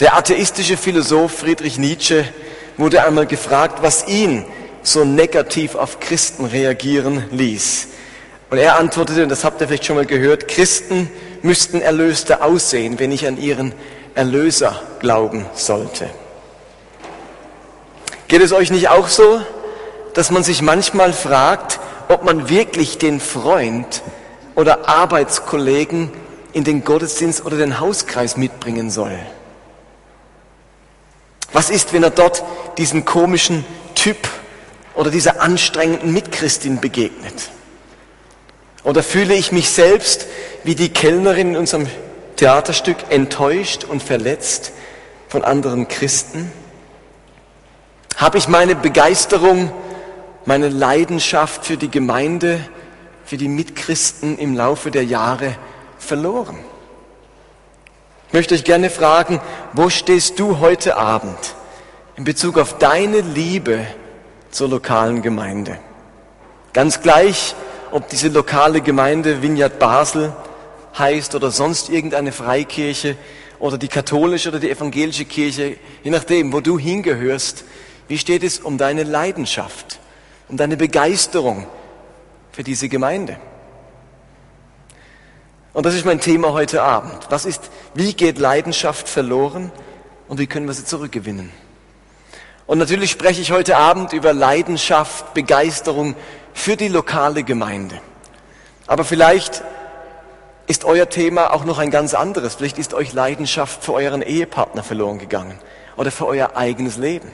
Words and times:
Der 0.00 0.16
atheistische 0.16 0.76
Philosoph 0.76 1.32
Friedrich 1.32 1.76
Nietzsche 1.76 2.24
wurde 2.76 3.04
einmal 3.04 3.26
gefragt, 3.26 3.82
was 3.82 4.06
ihn 4.06 4.44
so 4.80 5.04
negativ 5.04 5.74
auf 5.74 5.98
Christen 5.98 6.44
reagieren 6.44 7.24
ließ. 7.32 7.88
Und 8.48 8.58
er 8.58 8.78
antwortete, 8.78 9.24
und 9.24 9.28
das 9.28 9.42
habt 9.42 9.60
ihr 9.60 9.66
vielleicht 9.66 9.86
schon 9.86 9.96
mal 9.96 10.06
gehört, 10.06 10.46
Christen 10.46 11.10
müssten 11.42 11.80
erlöster 11.80 12.44
aussehen, 12.44 13.00
wenn 13.00 13.10
ich 13.10 13.26
an 13.26 13.38
ihren 13.38 13.72
Erlöser 14.14 14.80
glauben 15.00 15.46
sollte. 15.54 16.08
Geht 18.28 18.42
es 18.42 18.52
euch 18.52 18.70
nicht 18.70 18.90
auch 18.90 19.08
so, 19.08 19.40
dass 20.14 20.30
man 20.30 20.44
sich 20.44 20.62
manchmal 20.62 21.12
fragt, 21.12 21.80
ob 22.06 22.22
man 22.22 22.48
wirklich 22.48 22.98
den 22.98 23.18
Freund 23.18 24.02
oder 24.54 24.88
Arbeitskollegen 24.88 26.12
in 26.52 26.62
den 26.62 26.84
Gottesdienst 26.84 27.44
oder 27.44 27.56
den 27.56 27.80
Hauskreis 27.80 28.36
mitbringen 28.36 28.90
soll? 28.90 29.18
Was 31.52 31.70
ist, 31.70 31.92
wenn 31.92 32.02
er 32.02 32.10
dort 32.10 32.42
diesen 32.76 33.04
komischen 33.04 33.64
Typ 33.94 34.28
oder 34.94 35.10
dieser 35.10 35.40
anstrengenden 35.40 36.12
Mitchristin 36.12 36.80
begegnet? 36.80 37.50
Oder 38.84 39.02
fühle 39.02 39.34
ich 39.34 39.52
mich 39.52 39.70
selbst 39.70 40.26
wie 40.64 40.74
die 40.74 40.90
Kellnerin 40.90 41.50
in 41.50 41.56
unserem 41.56 41.86
Theaterstück 42.36 42.96
enttäuscht 43.10 43.84
und 43.84 44.02
verletzt 44.02 44.72
von 45.28 45.44
anderen 45.44 45.88
Christen? 45.88 46.52
Habe 48.16 48.38
ich 48.38 48.48
meine 48.48 48.74
Begeisterung, 48.74 49.72
meine 50.44 50.68
Leidenschaft 50.68 51.64
für 51.64 51.76
die 51.76 51.90
Gemeinde, 51.90 52.60
für 53.24 53.36
die 53.36 53.48
Mitchristen 53.48 54.38
im 54.38 54.56
Laufe 54.56 54.90
der 54.90 55.04
Jahre 55.04 55.56
verloren? 55.98 56.58
Ich 58.28 58.34
möchte 58.34 58.54
euch 58.54 58.64
gerne 58.64 58.90
fragen, 58.90 59.40
wo 59.72 59.88
stehst 59.88 60.38
du 60.38 60.58
heute 60.58 60.98
Abend 60.98 61.38
in 62.14 62.24
Bezug 62.24 62.58
auf 62.58 62.76
deine 62.76 63.22
Liebe 63.22 63.86
zur 64.50 64.68
lokalen 64.68 65.22
Gemeinde? 65.22 65.78
Ganz 66.74 67.00
gleich, 67.00 67.54
ob 67.90 68.10
diese 68.10 68.28
lokale 68.28 68.82
Gemeinde 68.82 69.40
Vineyard 69.40 69.78
Basel 69.78 70.34
heißt 70.98 71.34
oder 71.36 71.50
sonst 71.50 71.88
irgendeine 71.88 72.32
Freikirche 72.32 73.16
oder 73.58 73.78
die 73.78 73.88
katholische 73.88 74.50
oder 74.50 74.60
die 74.60 74.70
evangelische 74.70 75.24
Kirche, 75.24 75.78
je 76.02 76.10
nachdem, 76.10 76.52
wo 76.52 76.60
du 76.60 76.78
hingehörst, 76.78 77.64
wie 78.08 78.18
steht 78.18 78.42
es 78.42 78.58
um 78.58 78.76
deine 78.76 79.04
Leidenschaft, 79.04 80.00
um 80.48 80.58
deine 80.58 80.76
Begeisterung 80.76 81.66
für 82.52 82.62
diese 82.62 82.90
Gemeinde? 82.90 83.38
Und 85.72 85.86
das 85.86 85.94
ist 85.94 86.04
mein 86.04 86.20
Thema 86.20 86.52
heute 86.52 86.82
Abend. 86.82 87.26
Was 87.30 87.44
ist, 87.44 87.70
wie 87.94 88.14
geht 88.14 88.38
Leidenschaft 88.38 89.08
verloren 89.08 89.70
und 90.26 90.38
wie 90.38 90.46
können 90.46 90.66
wir 90.66 90.74
sie 90.74 90.84
zurückgewinnen? 90.84 91.52
Und 92.66 92.78
natürlich 92.78 93.10
spreche 93.10 93.40
ich 93.40 93.50
heute 93.50 93.76
Abend 93.76 94.12
über 94.12 94.32
Leidenschaft, 94.32 95.34
Begeisterung 95.34 96.16
für 96.52 96.76
die 96.76 96.88
lokale 96.88 97.42
Gemeinde. 97.42 98.00
Aber 98.86 99.04
vielleicht 99.04 99.62
ist 100.66 100.84
euer 100.84 101.08
Thema 101.08 101.52
auch 101.54 101.64
noch 101.64 101.78
ein 101.78 101.90
ganz 101.90 102.12
anderes. 102.12 102.56
Vielleicht 102.56 102.78
ist 102.78 102.92
euch 102.92 103.12
Leidenschaft 103.12 103.82
für 103.82 103.94
euren 103.94 104.22
Ehepartner 104.22 104.82
verloren 104.82 105.18
gegangen 105.18 105.58
oder 105.96 106.10
für 106.10 106.26
euer 106.26 106.56
eigenes 106.56 106.98
Leben 106.98 107.30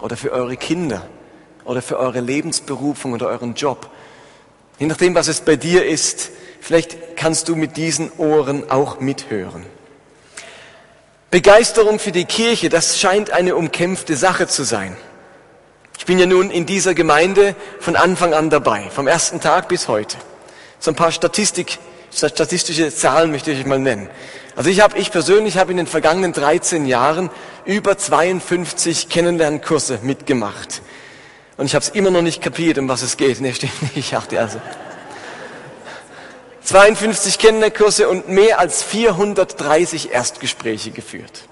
oder 0.00 0.16
für 0.16 0.32
eure 0.32 0.56
Kinder 0.56 1.06
oder 1.64 1.82
für 1.82 1.98
eure 1.98 2.20
Lebensberufung 2.20 3.12
oder 3.12 3.28
euren 3.28 3.54
Job. 3.54 3.90
Je 4.78 4.86
nachdem, 4.86 5.14
was 5.14 5.28
es 5.28 5.40
bei 5.40 5.56
dir 5.56 5.84
ist, 5.84 6.30
vielleicht 6.66 7.16
kannst 7.16 7.46
du 7.46 7.54
mit 7.54 7.76
diesen 7.76 8.10
Ohren 8.18 8.68
auch 8.72 8.98
mithören. 8.98 9.64
Begeisterung 11.30 12.00
für 12.00 12.10
die 12.10 12.24
Kirche, 12.24 12.68
das 12.68 12.98
scheint 12.98 13.30
eine 13.30 13.54
umkämpfte 13.54 14.16
Sache 14.16 14.48
zu 14.48 14.64
sein. 14.64 14.96
Ich 15.96 16.06
bin 16.06 16.18
ja 16.18 16.26
nun 16.26 16.50
in 16.50 16.66
dieser 16.66 16.94
Gemeinde 16.94 17.54
von 17.78 17.94
Anfang 17.94 18.34
an 18.34 18.50
dabei, 18.50 18.90
vom 18.90 19.06
ersten 19.06 19.40
Tag 19.40 19.68
bis 19.68 19.86
heute. 19.86 20.16
So 20.80 20.90
ein 20.90 20.96
paar 20.96 21.12
Statistik, 21.12 21.78
statistische 22.12 22.92
Zahlen 22.92 23.30
möchte 23.30 23.52
ich 23.52 23.64
mal 23.64 23.78
nennen. 23.78 24.10
Also 24.56 24.68
ich 24.68 24.80
habe, 24.80 24.98
ich 24.98 25.12
persönlich 25.12 25.58
habe 25.58 25.70
in 25.70 25.76
den 25.76 25.86
vergangenen 25.86 26.32
13 26.32 26.84
Jahren 26.84 27.30
über 27.64 27.96
52 27.96 29.08
Kennenlernkurse 29.08 30.00
mitgemacht. 30.02 30.82
Und 31.58 31.66
ich 31.66 31.76
habe 31.76 31.84
es 31.84 31.90
immer 31.90 32.10
noch 32.10 32.22
nicht 32.22 32.42
kapiert, 32.42 32.76
um 32.78 32.88
was 32.88 33.02
es 33.02 33.16
geht. 33.16 33.40
Nee, 33.40 33.52
stimmt 33.52 33.80
nicht. 33.82 33.96
Ich 33.96 34.10
dachte 34.10 34.40
also. 34.40 34.58
52 36.66 37.38
Kennenlernkurse 37.38 38.08
und 38.08 38.28
mehr 38.28 38.58
als 38.58 38.82
430 38.82 40.10
Erstgespräche 40.10 40.90
geführt. 40.90 41.44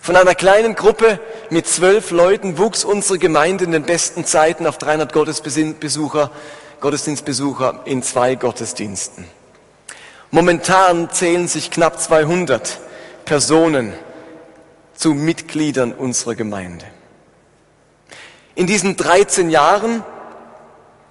Von 0.00 0.16
einer 0.16 0.34
kleinen 0.34 0.74
Gruppe 0.74 1.20
mit 1.50 1.66
zwölf 1.66 2.10
Leuten 2.10 2.56
wuchs 2.56 2.84
unsere 2.84 3.18
Gemeinde 3.18 3.64
in 3.64 3.72
den 3.72 3.82
besten 3.82 4.24
Zeiten 4.24 4.66
auf 4.66 4.78
300 4.78 5.12
Gottesbesucher, 5.12 6.30
Gottesdienstbesucher 6.80 7.82
in 7.84 8.02
zwei 8.02 8.34
Gottesdiensten. 8.34 9.26
Momentan 10.30 11.10
zählen 11.10 11.48
sich 11.48 11.70
knapp 11.70 12.00
200 12.00 12.78
Personen 13.26 13.92
zu 14.94 15.12
Mitgliedern 15.12 15.92
unserer 15.92 16.34
Gemeinde. 16.34 16.86
In 18.54 18.66
diesen 18.66 18.96
13 18.96 19.50
Jahren 19.50 20.02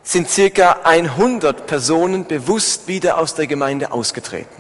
sind 0.08 0.30
circa 0.30 0.84
100 0.86 1.68
Personen 1.68 2.28
bewusst 2.28 2.88
wieder 2.88 3.18
aus 3.18 3.36
der 3.36 3.46
Gemeinde 3.46 3.92
ausgetreten. 3.92 4.56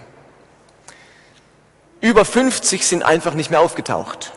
Über 2.01 2.25
50 2.25 2.85
sind 2.85 3.01
einfach 3.01 3.33
nicht 3.33 3.49
mehr 3.49 3.61
aufgetaucht. 3.61 4.33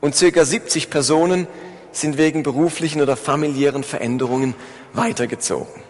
Und 0.00 0.16
circa 0.16 0.46
70 0.46 0.88
Personen 0.88 1.46
sind 1.92 2.16
wegen 2.16 2.42
beruflichen 2.42 3.02
oder 3.02 3.14
familiären 3.14 3.84
Veränderungen 3.84 4.54
weitergezogen. 4.94 5.82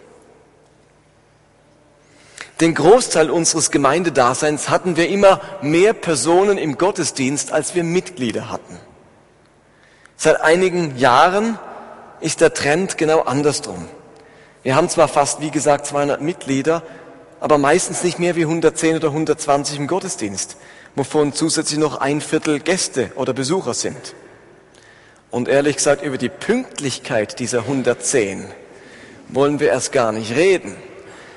Den 2.59 2.75
Großteil 2.75 3.31
unseres 3.31 3.71
Gemeindedaseins 3.71 4.67
hatten 4.67 4.97
wir 4.97 5.07
immer 5.07 5.39
mehr 5.61 5.93
Personen 5.93 6.57
im 6.57 6.77
Gottesdienst, 6.77 7.53
als 7.53 7.75
wir 7.75 7.85
Mitglieder 7.85 8.49
hatten. 8.49 8.77
Seit 10.17 10.41
einigen 10.41 10.97
Jahren 10.97 11.57
ist 12.19 12.41
der 12.41 12.53
Trend 12.53 12.97
genau 12.97 13.21
andersrum. 13.21 13.87
Wir 14.63 14.75
haben 14.75 14.89
zwar 14.89 15.07
fast, 15.07 15.41
wie 15.41 15.49
gesagt, 15.49 15.87
200 15.87 16.21
Mitglieder, 16.21 16.83
aber 17.39 17.57
meistens 17.57 18.03
nicht 18.03 18.19
mehr 18.19 18.35
wie 18.35 18.43
110 18.43 18.97
oder 18.97 19.07
120 19.07 19.79
im 19.79 19.87
Gottesdienst, 19.87 20.55
wovon 20.95 21.33
zusätzlich 21.33 21.79
noch 21.79 21.99
ein 21.99 22.21
Viertel 22.21 22.59
Gäste 22.59 23.11
oder 23.15 23.33
Besucher 23.33 23.73
sind. 23.73 24.13
Und 25.31 25.47
ehrlich 25.47 25.77
gesagt, 25.77 26.03
über 26.03 26.19
die 26.19 26.29
Pünktlichkeit 26.29 27.39
dieser 27.39 27.59
110 27.59 28.45
wollen 29.29 29.59
wir 29.59 29.69
erst 29.69 29.93
gar 29.93 30.11
nicht 30.11 30.35
reden. 30.35 30.75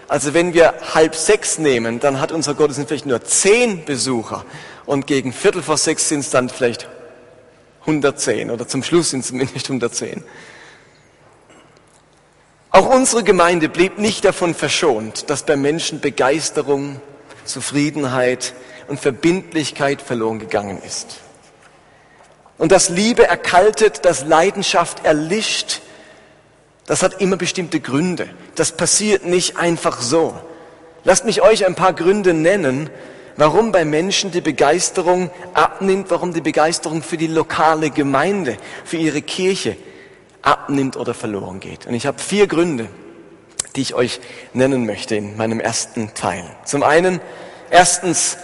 Also 0.06 0.34
wenn 0.34 0.52
wir 0.52 0.74
halb 0.92 1.14
sechs 1.14 1.58
nehmen, 1.58 2.00
dann 2.00 2.20
hat 2.20 2.30
unser 2.30 2.52
Gottesdienst 2.52 2.88
vielleicht 2.88 3.06
nur 3.06 3.24
zehn 3.24 3.86
Besucher 3.86 4.44
und 4.84 5.06
gegen 5.06 5.32
Viertel 5.32 5.62
vor 5.62 5.78
sechs 5.78 6.10
sind 6.10 6.20
es 6.20 6.30
dann 6.30 6.50
vielleicht 6.50 6.90
110 7.82 8.50
oder 8.50 8.68
zum 8.68 8.82
Schluss 8.82 9.10
sind 9.10 9.20
es 9.20 9.28
zumindest 9.28 9.64
110. 9.66 10.22
Auch 12.74 12.86
unsere 12.86 13.22
Gemeinde 13.22 13.68
blieb 13.68 13.98
nicht 13.98 14.24
davon 14.24 14.52
verschont, 14.52 15.30
dass 15.30 15.44
bei 15.44 15.54
Menschen 15.54 16.00
Begeisterung, 16.00 17.00
Zufriedenheit 17.44 18.52
und 18.88 18.98
Verbindlichkeit 18.98 20.02
verloren 20.02 20.40
gegangen 20.40 20.82
ist. 20.84 21.20
Und 22.58 22.72
dass 22.72 22.88
Liebe 22.88 23.28
erkaltet, 23.28 24.04
dass 24.04 24.24
Leidenschaft 24.24 25.04
erlischt, 25.04 25.82
das 26.86 27.04
hat 27.04 27.20
immer 27.20 27.36
bestimmte 27.36 27.78
Gründe. 27.78 28.28
Das 28.56 28.72
passiert 28.72 29.24
nicht 29.24 29.56
einfach 29.56 30.02
so. 30.02 30.34
Lasst 31.04 31.26
mich 31.26 31.42
euch 31.42 31.66
ein 31.66 31.76
paar 31.76 31.92
Gründe 31.92 32.34
nennen, 32.34 32.90
warum 33.36 33.70
bei 33.70 33.84
Menschen 33.84 34.32
die 34.32 34.40
Begeisterung 34.40 35.30
abnimmt, 35.52 36.10
warum 36.10 36.34
die 36.34 36.40
Begeisterung 36.40 37.04
für 37.04 37.18
die 37.18 37.28
lokale 37.28 37.90
Gemeinde, 37.90 38.56
für 38.84 38.96
ihre 38.96 39.22
Kirche 39.22 39.76
abnimmt 40.44 40.96
oder 40.96 41.14
verloren 41.14 41.60
geht. 41.60 41.86
Und 41.86 41.94
ich 41.94 42.06
habe 42.06 42.18
vier 42.18 42.46
Gründe, 42.46 42.88
die 43.74 43.80
ich 43.80 43.94
euch 43.94 44.20
nennen 44.52 44.86
möchte 44.86 45.16
in 45.16 45.36
meinem 45.36 45.58
ersten 45.58 46.14
Teil. 46.14 46.44
Zum 46.64 46.82
einen, 46.82 47.20
erstens, 47.70 48.36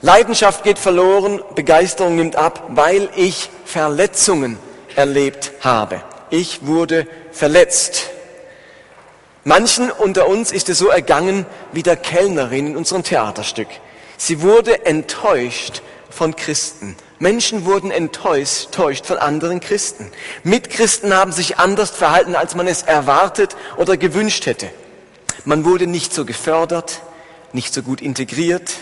Leidenschaft 0.00 0.64
geht 0.64 0.78
verloren, 0.78 1.40
Begeisterung 1.54 2.16
nimmt 2.16 2.36
ab, 2.36 2.64
weil 2.70 3.08
ich 3.16 3.50
Verletzungen 3.64 4.58
erlebt 4.96 5.52
habe. 5.60 6.02
Ich 6.30 6.66
wurde 6.66 7.06
verletzt. 7.30 8.10
Manchen 9.44 9.90
unter 9.90 10.28
uns 10.28 10.52
ist 10.52 10.68
es 10.68 10.78
so 10.78 10.88
ergangen 10.88 11.46
wie 11.72 11.82
der 11.82 11.96
Kellnerin 11.96 12.68
in 12.68 12.76
unserem 12.76 13.02
Theaterstück. 13.02 13.68
Sie 14.16 14.42
wurde 14.42 14.86
enttäuscht 14.86 15.82
von 16.10 16.36
Christen. 16.36 16.96
Menschen 17.22 17.66
wurden 17.66 17.92
enttäuscht 17.92 19.06
von 19.06 19.16
anderen 19.16 19.60
Christen. 19.60 20.10
Mitchristen 20.42 21.14
haben 21.14 21.30
sich 21.30 21.56
anders 21.56 21.90
verhalten, 21.90 22.34
als 22.34 22.56
man 22.56 22.66
es 22.66 22.82
erwartet 22.82 23.54
oder 23.76 23.96
gewünscht 23.96 24.46
hätte. 24.46 24.68
Man 25.44 25.64
wurde 25.64 25.86
nicht 25.86 26.12
so 26.12 26.24
gefördert, 26.24 27.00
nicht 27.52 27.72
so 27.72 27.82
gut 27.82 28.00
integriert 28.00 28.72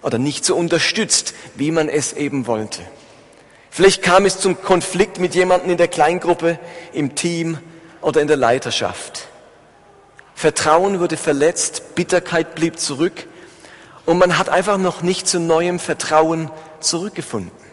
oder 0.00 0.16
nicht 0.16 0.46
so 0.46 0.56
unterstützt, 0.56 1.34
wie 1.56 1.70
man 1.72 1.90
es 1.90 2.14
eben 2.14 2.46
wollte. 2.46 2.80
Vielleicht 3.68 4.02
kam 4.02 4.24
es 4.24 4.40
zum 4.40 4.62
Konflikt 4.62 5.18
mit 5.18 5.34
jemandem 5.34 5.72
in 5.72 5.76
der 5.76 5.88
Kleingruppe, 5.88 6.58
im 6.94 7.14
Team 7.14 7.58
oder 8.00 8.22
in 8.22 8.28
der 8.28 8.38
Leiterschaft. 8.38 9.28
Vertrauen 10.34 11.00
wurde 11.00 11.18
verletzt, 11.18 11.94
Bitterkeit 11.94 12.54
blieb 12.54 12.78
zurück 12.78 13.26
und 14.06 14.16
man 14.16 14.38
hat 14.38 14.48
einfach 14.48 14.78
noch 14.78 15.02
nicht 15.02 15.28
zu 15.28 15.38
neuem 15.38 15.78
Vertrauen 15.78 16.50
zurückgefunden. 16.80 17.63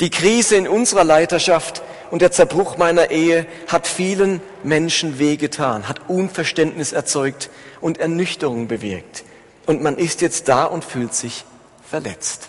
Die 0.00 0.10
Krise 0.10 0.56
in 0.56 0.66
unserer 0.66 1.04
Leiterschaft 1.04 1.82
und 2.10 2.20
der 2.20 2.32
Zerbruch 2.32 2.76
meiner 2.76 3.10
Ehe 3.10 3.46
hat 3.68 3.86
vielen 3.86 4.40
Menschen 4.64 5.18
wehgetan, 5.18 5.88
hat 5.88 6.08
Unverständnis 6.08 6.92
erzeugt 6.92 7.48
und 7.80 7.98
Ernüchterung 7.98 8.66
bewirkt. 8.66 9.24
Und 9.66 9.82
man 9.82 9.96
ist 9.96 10.20
jetzt 10.20 10.48
da 10.48 10.64
und 10.64 10.84
fühlt 10.84 11.14
sich 11.14 11.44
verletzt. 11.88 12.48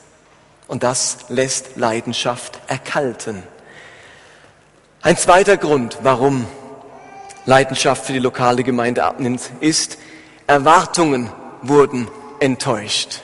Und 0.68 0.84
das 0.84 1.18
lässt 1.30 1.78
Leidenschaft 1.78 2.60
erkalten. 2.68 3.44
Ein 5.02 5.18
zweiter 5.18 5.58
Grund, 5.58 6.00
warum 6.02 6.48
Leidenschaft 7.46 8.06
für 8.06 8.14
die 8.14 8.20
lokale 8.20 8.64
Gemeinde 8.64 9.04
abnimmt, 9.04 9.52
ist, 9.60 10.00
Erwartungen 10.48 11.32
wurden 11.62 12.08
enttäuscht. 12.40 13.22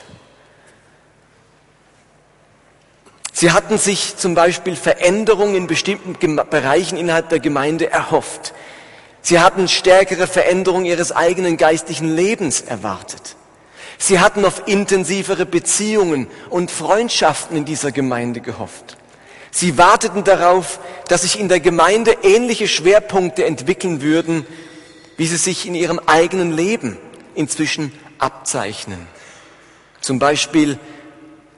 Sie 3.42 3.50
hatten 3.50 3.76
sich 3.76 4.16
zum 4.18 4.36
Beispiel 4.36 4.76
Veränderungen 4.76 5.56
in 5.56 5.66
bestimmten 5.66 6.36
Bereichen 6.48 6.96
innerhalb 6.96 7.28
der 7.28 7.40
Gemeinde 7.40 7.90
erhofft. 7.90 8.54
Sie 9.20 9.40
hatten 9.40 9.66
stärkere 9.66 10.28
Veränderungen 10.28 10.84
ihres 10.84 11.10
eigenen 11.10 11.56
geistlichen 11.56 12.14
Lebens 12.14 12.60
erwartet. 12.60 13.34
Sie 13.98 14.20
hatten 14.20 14.44
auf 14.44 14.68
intensivere 14.68 15.44
Beziehungen 15.44 16.28
und 16.50 16.70
Freundschaften 16.70 17.56
in 17.56 17.64
dieser 17.64 17.90
Gemeinde 17.90 18.40
gehofft. 18.42 18.96
Sie 19.50 19.76
warteten 19.76 20.22
darauf, 20.22 20.78
dass 21.08 21.22
sich 21.22 21.40
in 21.40 21.48
der 21.48 21.58
Gemeinde 21.58 22.18
ähnliche 22.22 22.68
Schwerpunkte 22.68 23.44
entwickeln 23.44 24.02
würden, 24.02 24.46
wie 25.16 25.26
sie 25.26 25.36
sich 25.36 25.66
in 25.66 25.74
ihrem 25.74 25.98
eigenen 26.06 26.52
Leben 26.52 26.96
inzwischen 27.34 27.90
abzeichnen. 28.18 29.08
Zum 30.00 30.20
Beispiel 30.20 30.78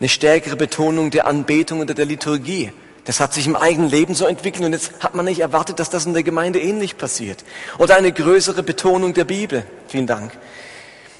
eine 0.00 0.08
stärkere 0.08 0.56
Betonung 0.56 1.10
der 1.10 1.26
Anbetung 1.26 1.80
oder 1.80 1.94
der 1.94 2.06
Liturgie. 2.06 2.72
Das 3.04 3.20
hat 3.20 3.34
sich 3.34 3.46
im 3.46 3.54
eigenen 3.54 3.90
Leben 3.90 4.14
so 4.14 4.26
entwickelt 4.26 4.64
und 4.64 4.72
jetzt 4.72 4.92
hat 5.00 5.14
man 5.14 5.26
nicht 5.26 5.40
erwartet, 5.40 5.78
dass 5.78 5.90
das 5.90 6.06
in 6.06 6.14
der 6.14 6.22
Gemeinde 6.22 6.60
ähnlich 6.60 6.96
passiert. 6.96 7.44
Oder 7.78 7.96
eine 7.96 8.12
größere 8.12 8.62
Betonung 8.62 9.12
der 9.12 9.24
Bibel. 9.24 9.66
Vielen 9.88 10.06
Dank. 10.06 10.32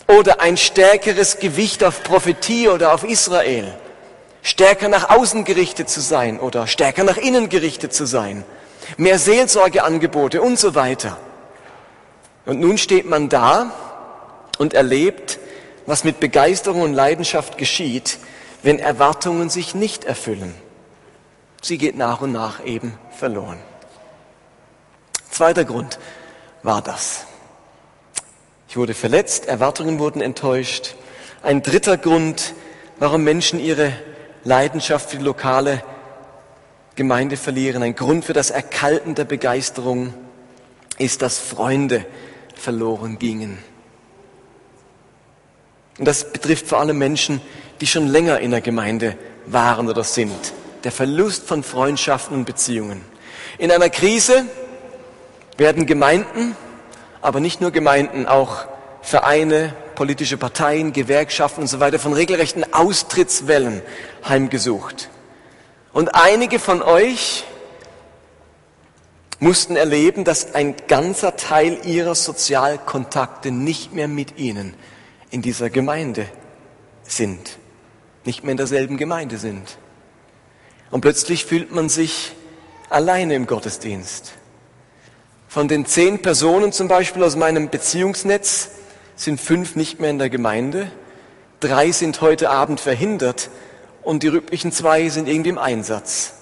Oder 0.06 0.41
ein 0.41 0.56
stärkeres 0.56 1.38
Gewicht 1.38 1.85
auf 1.85 2.03
Prophetie 2.03 2.69
oder 2.69 2.94
auf 2.94 3.05
Israel. 3.05 3.75
Stärker 4.43 4.88
nach 4.88 5.11
außen 5.11 5.44
gerichtet 5.44 5.88
zu 5.88 6.00
sein 6.00 6.38
oder 6.38 6.67
stärker 6.67 7.05
nach 7.05 7.17
innen 7.17 7.49
gerichtet 7.49 7.94
zu 7.94 8.06
sein. 8.06 8.44
Mehr 8.97 9.19
Seelsorgeangebote 9.19 10.43
und 10.43 10.59
so 10.59 10.75
weiter. 10.75 11.19
Und 12.47 12.61
nun 12.61 12.76
steht 12.76 13.06
man 13.06 13.31
da 13.31 13.73
und 14.59 14.75
erlebt, 14.75 15.38
was 15.87 16.05
mit 16.05 16.21
Begeisterung 16.21 16.82
und 16.82 16.93
Leidenschaft 16.93 17.56
geschieht, 17.56 18.19
wenn 18.64 18.78
Erwartungen 18.78 19.50
sich 19.50 19.75
nicht 19.75 20.05
erfüllen. 20.05 20.55
Sie 21.61 21.76
geht 21.76 21.96
nach 21.99 22.22
und 22.22 22.32
nach 22.32 22.64
eben 22.64 22.99
verloren. 23.11 23.58
Zweiter 25.31 25.66
Grund 25.66 25.99
war 26.62 26.81
das. 26.81 27.26
Ich 28.66 28.78
wurde 28.78 28.94
verletzt, 28.94 29.46
Erwartungen 29.46 29.99
wurden 29.99 30.22
enttäuscht. 30.22 30.94
Ein 31.43 31.62
dritter 31.62 31.99
Grund, 31.99 32.55
warum 32.99 33.22
Menschen 33.22 33.61
ihre 33.61 33.93
Leidenschaft 34.44 35.11
für 35.11 35.19
die 35.19 35.25
lokale 35.25 35.84
Gemeinde 36.94 37.37
verlieren, 37.37 37.82
ein 37.82 37.94
Grund 37.94 38.25
für 38.25 38.32
das 38.32 38.50
Erkalten 38.50 39.14
der 39.14 39.26
Begeisterung, 39.26 40.14
ist, 40.96 41.20
dass 41.20 41.38
Freunde 41.38 42.06
verloren 42.55 43.19
gingen. 43.19 43.58
Und 45.99 46.06
das 46.06 46.32
betrifft 46.32 46.66
vor 46.66 46.81
allem 46.81 46.96
Menschen, 46.96 47.43
die 47.84 47.88
schon 47.88 48.08
länger 48.08 48.40
in 48.40 48.50
der 48.50 48.62
Gemeinde 48.62 49.14
waren 49.44 49.90
oder 49.90 50.04
sind. 50.04 50.54
Der 50.84 50.90
Verlust 50.90 51.46
von 51.46 51.62
Freundschaften 51.62 52.34
und 52.34 52.46
Beziehungen. 52.46 53.04
In 53.58 53.70
einer 53.70 53.90
Krise 53.90 54.46
werden 55.58 55.84
Gemeinden, 55.84 56.56
aber 57.20 57.40
nicht 57.40 57.60
nur 57.60 57.72
Gemeinden, 57.72 58.25
auch 58.25 58.64
Vereine, 59.02 59.75
politische 59.96 60.38
Parteien, 60.38 60.94
Gewerkschaften 60.94 61.60
und 61.60 61.66
so 61.66 61.78
weiter 61.78 61.98
von 61.98 62.14
regelrechten 62.14 62.72
Austrittswellen 62.72 63.82
heimgesucht. 64.26 65.10
Und 65.92 66.14
einige 66.14 66.60
von 66.60 66.80
euch 66.80 67.44
mussten 69.40 69.76
erleben, 69.76 70.25
dass 70.25 70.54
ein 70.54 70.75
ganzer 70.88 71.37
Teil 71.37 71.80
ihrer 71.84 72.14
Sozialkontakte 72.14 73.50
nicht 73.50 73.92
mehr 73.92 74.08
mit 74.08 74.38
ihnen 74.38 74.72
in 75.30 75.42
dieser 75.42 75.69
Gemeinde 75.69 76.26
sind 77.02 77.58
nicht 78.26 78.44
mehr 78.44 78.53
in 78.53 78.56
derselben 78.56 78.97
Gemeinde 78.97 79.38
sind. 79.38 79.79
Und 80.91 81.00
plötzlich 81.00 81.44
fühlt 81.44 81.73
man 81.73 81.88
sich 81.88 82.32
alleine 82.88 83.35
im 83.35 83.47
Gottesdienst. 83.47 84.32
Von 85.49 85.69
den 85.69 85.87
zehn 85.87 86.21
Personen 86.21 86.73
zum 86.73 86.88
Beispiel 86.88 87.23
aus 87.23 87.37
meinem 87.37 87.71
Beziehungsnetz 87.71 88.71
sind 89.17 89.41
fünf 89.41 89.76
nicht 89.76 90.00
mehr 90.00 90.11
in 90.11 90.19
der 90.19 90.31
Gemeinde, 90.31 90.91
drei 91.61 91.93
sind 91.93 92.21
heute 92.21 92.50
Abend 92.50 92.81
verhindert 92.81 93.50
und 94.03 94.23
die 94.23 94.29
rüblichen 94.29 94.73
zwei 94.73 95.09
sind 95.09 95.29
irgendwie 95.29 95.50
im 95.50 95.59
Einsatz. 95.59 96.35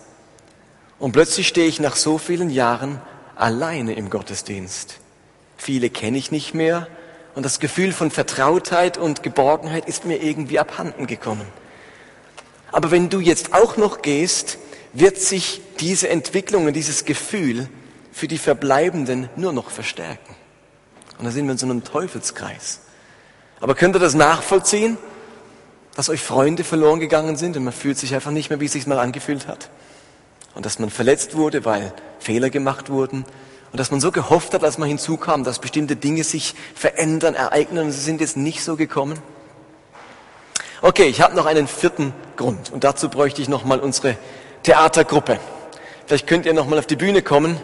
Und 0.98 1.12
plötzlich 1.12 1.48
stehe 1.48 1.66
ich 1.66 1.80
nach 1.80 1.96
so 1.96 2.18
vielen 2.18 2.50
Jahren 2.50 3.00
alleine 3.36 3.94
im 3.94 4.08
Gottesdienst. 4.08 4.98
Viele 5.56 5.90
kenne 5.90 6.18
ich 6.18 6.30
nicht 6.30 6.54
mehr 6.54 6.88
und 7.34 7.44
das 7.44 7.60
Gefühl 7.60 7.92
von 7.92 8.10
Vertrautheit 8.10 8.98
und 8.98 9.22
Geborgenheit 9.22 9.86
ist 9.88 10.04
mir 10.04 10.22
irgendwie 10.22 10.58
abhanden 10.58 11.06
gekommen. 11.06 11.46
Aber 12.72 12.90
wenn 12.90 13.10
du 13.10 13.20
jetzt 13.20 13.52
auch 13.52 13.76
noch 13.76 14.02
gehst, 14.02 14.58
wird 14.94 15.18
sich 15.18 15.60
diese 15.80 16.08
Entwicklung 16.08 16.66
und 16.66 16.72
dieses 16.72 17.04
Gefühl 17.04 17.68
für 18.12 18.28
die 18.28 18.38
Verbleibenden 18.38 19.28
nur 19.36 19.52
noch 19.52 19.70
verstärken. 19.70 20.34
Und 21.18 21.26
da 21.26 21.30
sind 21.30 21.46
wir 21.46 21.52
in 21.52 21.58
so 21.58 21.66
einem 21.66 21.84
Teufelskreis. 21.84 22.80
Aber 23.60 23.74
könnt 23.74 23.94
ihr 23.94 24.00
das 24.00 24.14
nachvollziehen, 24.14 24.98
dass 25.94 26.08
euch 26.08 26.22
Freunde 26.22 26.64
verloren 26.64 27.00
gegangen 27.00 27.36
sind 27.36 27.56
und 27.56 27.64
man 27.64 27.72
fühlt 27.72 27.98
sich 27.98 28.14
einfach 28.14 28.30
nicht 28.30 28.50
mehr, 28.50 28.60
wie 28.60 28.64
es 28.64 28.72
sich 28.72 28.86
mal 28.86 28.98
angefühlt 28.98 29.46
hat? 29.46 29.70
Und 30.54 30.66
dass 30.66 30.78
man 30.78 30.90
verletzt 30.90 31.36
wurde, 31.36 31.64
weil 31.64 31.92
Fehler 32.18 32.50
gemacht 32.50 32.90
wurden 32.90 33.24
und 33.70 33.78
dass 33.78 33.90
man 33.90 34.00
so 34.00 34.10
gehofft 34.10 34.54
hat, 34.54 34.64
als 34.64 34.78
man 34.78 34.88
hinzukam, 34.88 35.44
dass 35.44 35.60
bestimmte 35.60 35.96
Dinge 35.96 36.24
sich 36.24 36.54
verändern, 36.74 37.34
ereignen 37.34 37.86
und 37.86 37.92
sie 37.92 38.00
sind 38.00 38.20
jetzt 38.20 38.36
nicht 38.36 38.62
so 38.64 38.76
gekommen? 38.76 39.18
Okay, 40.84 41.04
ich 41.04 41.20
habe 41.20 41.36
noch 41.36 41.46
einen 41.46 41.68
vierten 41.68 42.12
Grund 42.36 42.72
und 42.72 42.82
dazu 42.82 43.08
bräuchte 43.08 43.40
ich 43.40 43.48
noch 43.48 43.62
mal 43.64 43.78
unsere 43.78 44.16
Theatergruppe. 44.64 45.38
Vielleicht 46.06 46.26
könnt 46.26 46.44
ihr 46.44 46.54
noch 46.54 46.66
mal 46.66 46.76
auf 46.76 46.88
die 46.88 46.96
Bühne 46.96 47.22
kommen. 47.22 47.60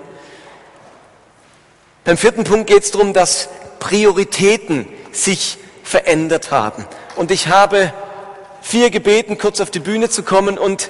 Beim 2.05 2.17
vierten 2.17 2.45
Punkt 2.45 2.69
geht 2.69 2.85
es 2.85 2.93
darum, 2.93 3.13
dass 3.13 3.49
Prioritäten 3.81 4.87
sich 5.11 5.59
verändert 5.83 6.53
haben. 6.53 6.87
Und 7.17 7.33
ich 7.33 7.49
habe 7.49 7.93
vier 8.63 8.89
gebeten, 8.89 9.37
kurz 9.37 9.61
auf 9.61 9.73
die 9.73 9.81
Bühne 9.81 10.09
zu 10.09 10.23
kommen 10.23 10.57
und 10.57 10.89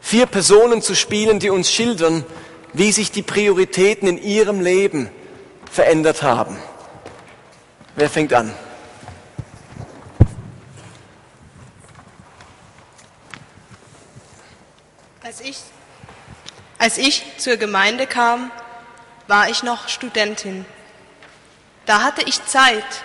vier 0.00 0.26
Personen 0.26 0.82
zu 0.82 0.94
spielen, 0.94 1.40
die 1.40 1.50
uns 1.50 1.72
schildern, 1.72 2.24
wie 2.72 2.92
sich 2.92 3.10
die 3.10 3.22
Prioritäten 3.22 4.06
in 4.06 4.22
ihrem 4.22 4.60
Leben 4.60 5.10
verändert 5.68 6.22
haben. 6.22 6.58
Wer 7.96 8.08
fängt 8.08 8.32
an? 8.32 8.54
Als 15.28 15.42
ich, 15.42 15.58
als 16.78 16.96
ich 16.96 17.22
zur 17.36 17.58
Gemeinde 17.58 18.06
kam, 18.06 18.50
war 19.26 19.50
ich 19.50 19.62
noch 19.62 19.90
Studentin. 19.90 20.64
Da 21.84 22.02
hatte 22.02 22.22
ich 22.22 22.46
Zeit. 22.46 23.04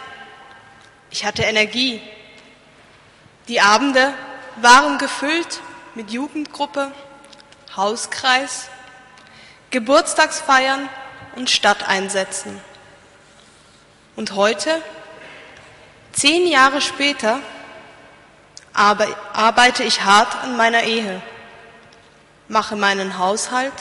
Ich 1.09 1.25
hatte 1.25 1.41
Energie. 1.43 2.01
Die 3.49 3.59
Abende 3.59 4.13
waren 4.61 4.99
gefüllt 4.99 5.59
mit 5.95 6.11
Jugendgruppe, 6.11 6.93
Hauskreis, 7.75 8.69
Geburtstagsfeiern 9.69 10.87
und 11.35 11.49
Stadteinsätzen. 11.49 12.57
Und 14.15 14.31
heute, 14.31 14.81
zehn 16.13 16.47
Jahre 16.47 16.79
später, 16.79 17.41
arbeite 18.71 19.83
ich 19.83 20.05
hart 20.05 20.41
an 20.41 20.55
meiner 20.55 20.83
Ehe 20.83 21.21
mache 22.53 22.75
meinen 22.75 23.17
Haushalt, 23.17 23.73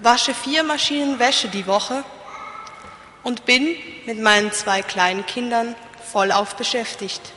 wasche 0.00 0.34
vier 0.34 0.62
Maschinen 0.62 1.18
Wäsche 1.18 1.48
die 1.48 1.66
Woche 1.66 2.04
und 3.24 3.46
bin 3.46 3.74
mit 4.04 4.20
meinen 4.20 4.52
zwei 4.52 4.82
kleinen 4.82 5.24
Kindern 5.24 5.74
vollauf 6.12 6.54
beschäftigt. 6.56 7.32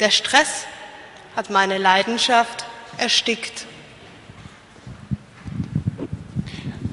Der 0.00 0.10
Stress 0.10 0.64
hat 1.36 1.50
meine 1.50 1.76
Leidenschaft 1.76 2.64
erstickt. 2.96 3.66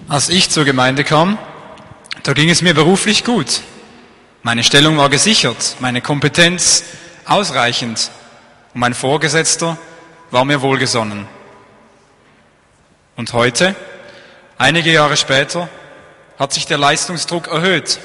Als 0.10 0.30
ich 0.30 0.50
zur 0.50 0.66
Gemeinde 0.66 1.06
kam, 1.06 1.38
da 2.24 2.34
ging 2.34 2.50
es 2.50 2.62
mir 2.62 2.74
beruflich 2.74 3.24
gut. 3.24 3.62
Meine 4.44 4.64
Stellung 4.66 4.98
war 4.98 5.10
gesichert, 5.10 5.78
meine 5.80 6.02
Kompetenz 6.02 6.84
ausreichend 7.26 8.12
und 8.74 8.82
mein 8.82 8.94
Vorgesetzter 8.94 9.78
war 10.30 10.44
mir 10.44 10.62
wohlgesonnen. 10.62 11.37
Und 13.18 13.34
heute, 13.34 13.76
einige 14.60 14.92
Jahre 14.92 15.18
später, 15.18 15.70
hat 16.38 16.54
sich 16.54 16.68
der 16.68 16.78
Leistungsdruck 16.78 17.48
erhöht. 17.48 18.00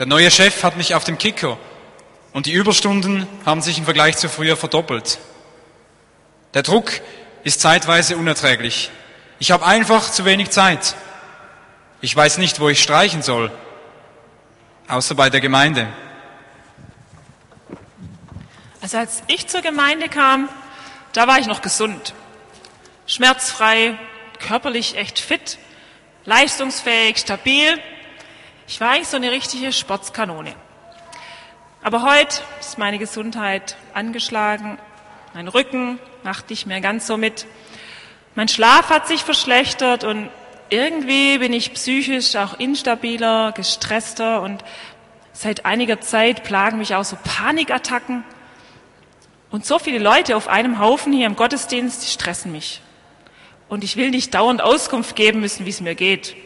Der 0.00 0.06
neue 0.06 0.32
Chef 0.32 0.64
hat 0.64 0.76
mich 0.76 0.96
auf 0.96 1.04
dem 1.04 1.16
Kicker 1.16 1.56
und 2.32 2.46
die 2.46 2.52
Überstunden 2.52 3.28
haben 3.46 3.62
sich 3.62 3.78
im 3.78 3.84
Vergleich 3.84 4.16
zu 4.16 4.28
früher 4.28 4.56
verdoppelt. 4.56 5.20
Der 6.54 6.64
Druck 6.64 6.90
ist 7.44 7.60
zeitweise 7.60 8.16
unerträglich. 8.16 8.90
Ich 9.38 9.52
habe 9.52 9.64
einfach 9.64 10.10
zu 10.10 10.24
wenig 10.24 10.50
Zeit. 10.50 10.96
Ich 12.00 12.14
weiß 12.16 12.38
nicht, 12.38 12.58
wo 12.58 12.68
ich 12.68 12.82
streichen 12.82 13.22
soll, 13.22 13.52
außer 14.88 15.14
bei 15.14 15.30
der 15.30 15.40
Gemeinde. 15.40 15.86
Also 18.82 18.98
als 18.98 19.22
ich 19.28 19.46
zur 19.46 19.62
Gemeinde 19.62 20.08
kam, 20.08 20.48
da 21.12 21.28
war 21.28 21.38
ich 21.38 21.46
noch 21.46 21.62
gesund, 21.62 22.12
schmerzfrei, 23.06 23.96
körperlich 24.38 24.96
echt 24.96 25.18
fit, 25.18 25.58
leistungsfähig, 26.24 27.18
stabil. 27.18 27.78
Ich 28.68 28.80
war 28.80 28.90
eigentlich 28.90 29.08
so 29.08 29.16
eine 29.16 29.30
richtige 29.30 29.72
Sportskanone. 29.72 30.54
Aber 31.82 32.02
heute 32.02 32.42
ist 32.60 32.78
meine 32.78 32.98
Gesundheit 32.98 33.76
angeschlagen, 33.94 34.78
mein 35.34 35.48
Rücken 35.48 35.98
macht 36.24 36.50
nicht 36.50 36.66
mehr 36.66 36.80
ganz 36.80 37.06
so 37.06 37.16
mit. 37.16 37.46
Mein 38.34 38.48
Schlaf 38.48 38.90
hat 38.90 39.06
sich 39.06 39.22
verschlechtert 39.22 40.02
und 40.02 40.30
irgendwie 40.68 41.38
bin 41.38 41.52
ich 41.52 41.74
psychisch 41.74 42.34
auch 42.36 42.58
instabiler, 42.58 43.52
gestresster 43.52 44.42
und 44.42 44.64
seit 45.32 45.64
einiger 45.64 46.00
Zeit 46.00 46.42
plagen 46.42 46.78
mich 46.78 46.94
auch 46.94 47.04
so 47.04 47.16
Panikattacken. 47.22 48.24
Und 49.50 49.64
so 49.64 49.78
viele 49.78 49.98
Leute 49.98 50.36
auf 50.36 50.48
einem 50.48 50.80
Haufen 50.80 51.12
hier 51.12 51.26
im 51.26 51.36
Gottesdienst, 51.36 52.02
die 52.02 52.10
stressen 52.10 52.50
mich. 52.50 52.80
Und 53.68 53.82
ich 53.82 53.96
will 53.96 54.10
nicht 54.10 54.34
dauernd 54.34 54.62
Auskunft 54.62 55.16
geben 55.16 55.40
müssen, 55.40 55.66
wie 55.66 55.70
es 55.70 55.80
mir 55.80 55.94
geht. 55.94 56.36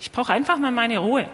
Ich 0.00 0.10
brauche 0.10 0.32
einfach 0.32 0.58
mal 0.58 0.72
meine 0.72 0.98
Ruhe. 0.98 1.28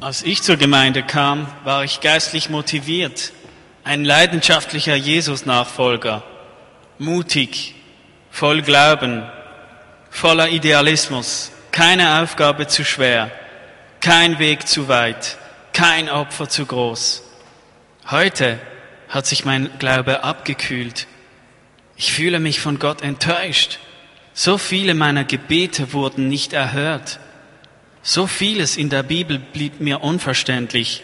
Als 0.00 0.24
ich 0.24 0.42
zur 0.42 0.56
Gemeinde 0.56 1.04
kam, 1.04 1.46
war 1.62 1.84
ich 1.84 2.00
geistlich 2.00 2.50
motiviert, 2.50 3.32
ein 3.84 4.04
leidenschaftlicher 4.04 4.96
Jesus-Nachfolger, 4.96 6.24
mutig, 6.98 7.76
voll 8.30 8.62
Glauben, 8.62 9.22
voller 10.10 10.48
Idealismus, 10.48 11.52
keine 11.70 12.20
Aufgabe 12.20 12.66
zu 12.66 12.84
schwer, 12.84 13.30
kein 14.00 14.40
Weg 14.40 14.66
zu 14.66 14.88
weit, 14.88 15.38
kein 15.72 16.08
Opfer 16.08 16.48
zu 16.48 16.66
groß. 16.66 17.22
Heute 18.10 18.58
hat 19.12 19.26
sich 19.26 19.44
mein 19.44 19.70
Glaube 19.78 20.24
abgekühlt. 20.24 21.06
Ich 21.96 22.12
fühle 22.12 22.40
mich 22.40 22.60
von 22.60 22.78
Gott 22.78 23.02
enttäuscht. 23.02 23.78
So 24.32 24.56
viele 24.56 24.94
meiner 24.94 25.24
Gebete 25.24 25.92
wurden 25.92 26.28
nicht 26.28 26.54
erhört. 26.54 27.20
So 28.02 28.26
vieles 28.26 28.78
in 28.78 28.88
der 28.88 29.02
Bibel 29.02 29.38
blieb 29.38 29.80
mir 29.80 30.02
unverständlich 30.02 31.02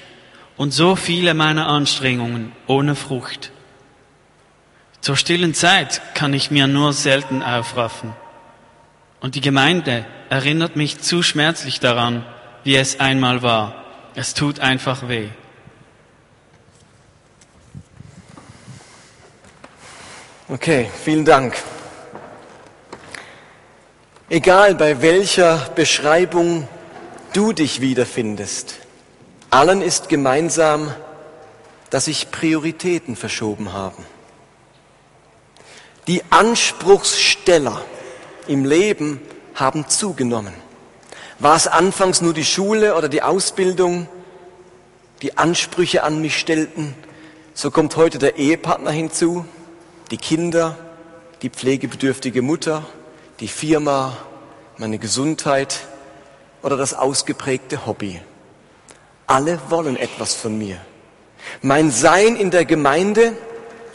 und 0.56 0.72
so 0.72 0.96
viele 0.96 1.34
meiner 1.34 1.68
Anstrengungen 1.68 2.52
ohne 2.66 2.96
Frucht. 2.96 3.52
Zur 5.02 5.16
stillen 5.16 5.52
Zeit 5.52 6.00
kann 6.14 6.32
ich 6.32 6.50
mir 6.50 6.66
nur 6.66 6.94
selten 6.94 7.42
aufraffen. 7.42 8.14
Und 9.20 9.34
die 9.34 9.42
Gemeinde 9.42 10.06
erinnert 10.30 10.76
mich 10.76 10.98
zu 10.98 11.22
schmerzlich 11.22 11.78
daran, 11.78 12.24
wie 12.64 12.74
es 12.74 13.00
einmal 13.00 13.42
war. 13.42 13.84
Es 14.14 14.32
tut 14.32 14.60
einfach 14.60 15.08
weh. 15.08 15.28
Okay, 20.50 20.88
vielen 21.04 21.26
Dank. 21.26 21.58
Egal 24.30 24.76
bei 24.76 25.02
welcher 25.02 25.58
Beschreibung 25.74 26.66
du 27.34 27.52
dich 27.52 27.82
wiederfindest, 27.82 28.76
allen 29.50 29.82
ist 29.82 30.08
gemeinsam, 30.08 30.90
dass 31.90 32.06
sich 32.06 32.30
Prioritäten 32.30 33.14
verschoben 33.14 33.74
haben. 33.74 34.06
Die 36.06 36.22
Anspruchssteller 36.30 37.82
im 38.46 38.64
Leben 38.64 39.20
haben 39.54 39.86
zugenommen. 39.90 40.54
War 41.40 41.56
es 41.56 41.66
anfangs 41.66 42.22
nur 42.22 42.32
die 42.32 42.46
Schule 42.46 42.96
oder 42.96 43.10
die 43.10 43.20
Ausbildung, 43.20 44.08
die 45.20 45.36
Ansprüche 45.36 46.04
an 46.04 46.22
mich 46.22 46.38
stellten, 46.38 46.94
so 47.52 47.70
kommt 47.70 47.96
heute 47.96 48.18
der 48.18 48.38
Ehepartner 48.38 48.92
hinzu, 48.92 49.44
die 50.10 50.16
Kinder, 50.16 50.76
die 51.42 51.50
pflegebedürftige 51.50 52.42
Mutter, 52.42 52.84
die 53.40 53.48
Firma, 53.48 54.16
meine 54.76 54.98
Gesundheit 54.98 55.80
oder 56.62 56.76
das 56.76 56.94
ausgeprägte 56.94 57.86
Hobby. 57.86 58.20
Alle 59.26 59.60
wollen 59.68 59.96
etwas 59.96 60.34
von 60.34 60.56
mir. 60.56 60.80
Mein 61.62 61.90
Sein 61.90 62.36
in 62.36 62.50
der 62.50 62.64
Gemeinde 62.64 63.32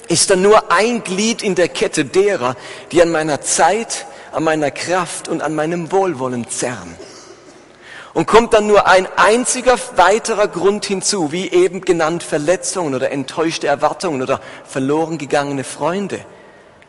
ist 0.07 0.29
dann 0.29 0.41
nur 0.41 0.71
ein 0.71 1.03
Glied 1.03 1.41
in 1.41 1.55
der 1.55 1.69
Kette 1.69 2.05
derer, 2.05 2.55
die 2.91 3.01
an 3.01 3.09
meiner 3.09 3.41
Zeit, 3.41 4.05
an 4.31 4.43
meiner 4.43 4.71
Kraft 4.71 5.27
und 5.27 5.41
an 5.41 5.55
meinem 5.55 5.91
Wohlwollen 5.91 6.49
zerren. 6.49 6.95
Und 8.13 8.27
kommt 8.27 8.53
dann 8.53 8.67
nur 8.67 8.87
ein 8.87 9.07
einziger 9.15 9.77
weiterer 9.95 10.47
Grund 10.47 10.85
hinzu, 10.85 11.31
wie 11.31 11.49
eben 11.49 11.81
genannt 11.81 12.21
Verletzungen 12.21 12.93
oder 12.93 13.11
enttäuschte 13.11 13.67
Erwartungen 13.67 14.21
oder 14.21 14.39
verloren 14.65 15.17
gegangene 15.17 15.63
Freunde, 15.63 16.23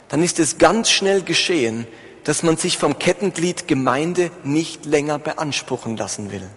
dann 0.09 0.23
ist 0.23 0.39
es 0.39 0.59
ganz 0.59 0.91
schnell 0.91 1.23
geschehen, 1.23 1.87
dass 2.25 2.43
man 2.43 2.57
sich 2.57 2.77
vom 2.77 2.99
Kettenglied 2.99 3.69
Gemeinde 3.69 4.31
nicht 4.45 4.85
länger 4.85 5.19
beanspruchen 5.19 5.97
lassen 5.97 6.31
will. 6.31 6.49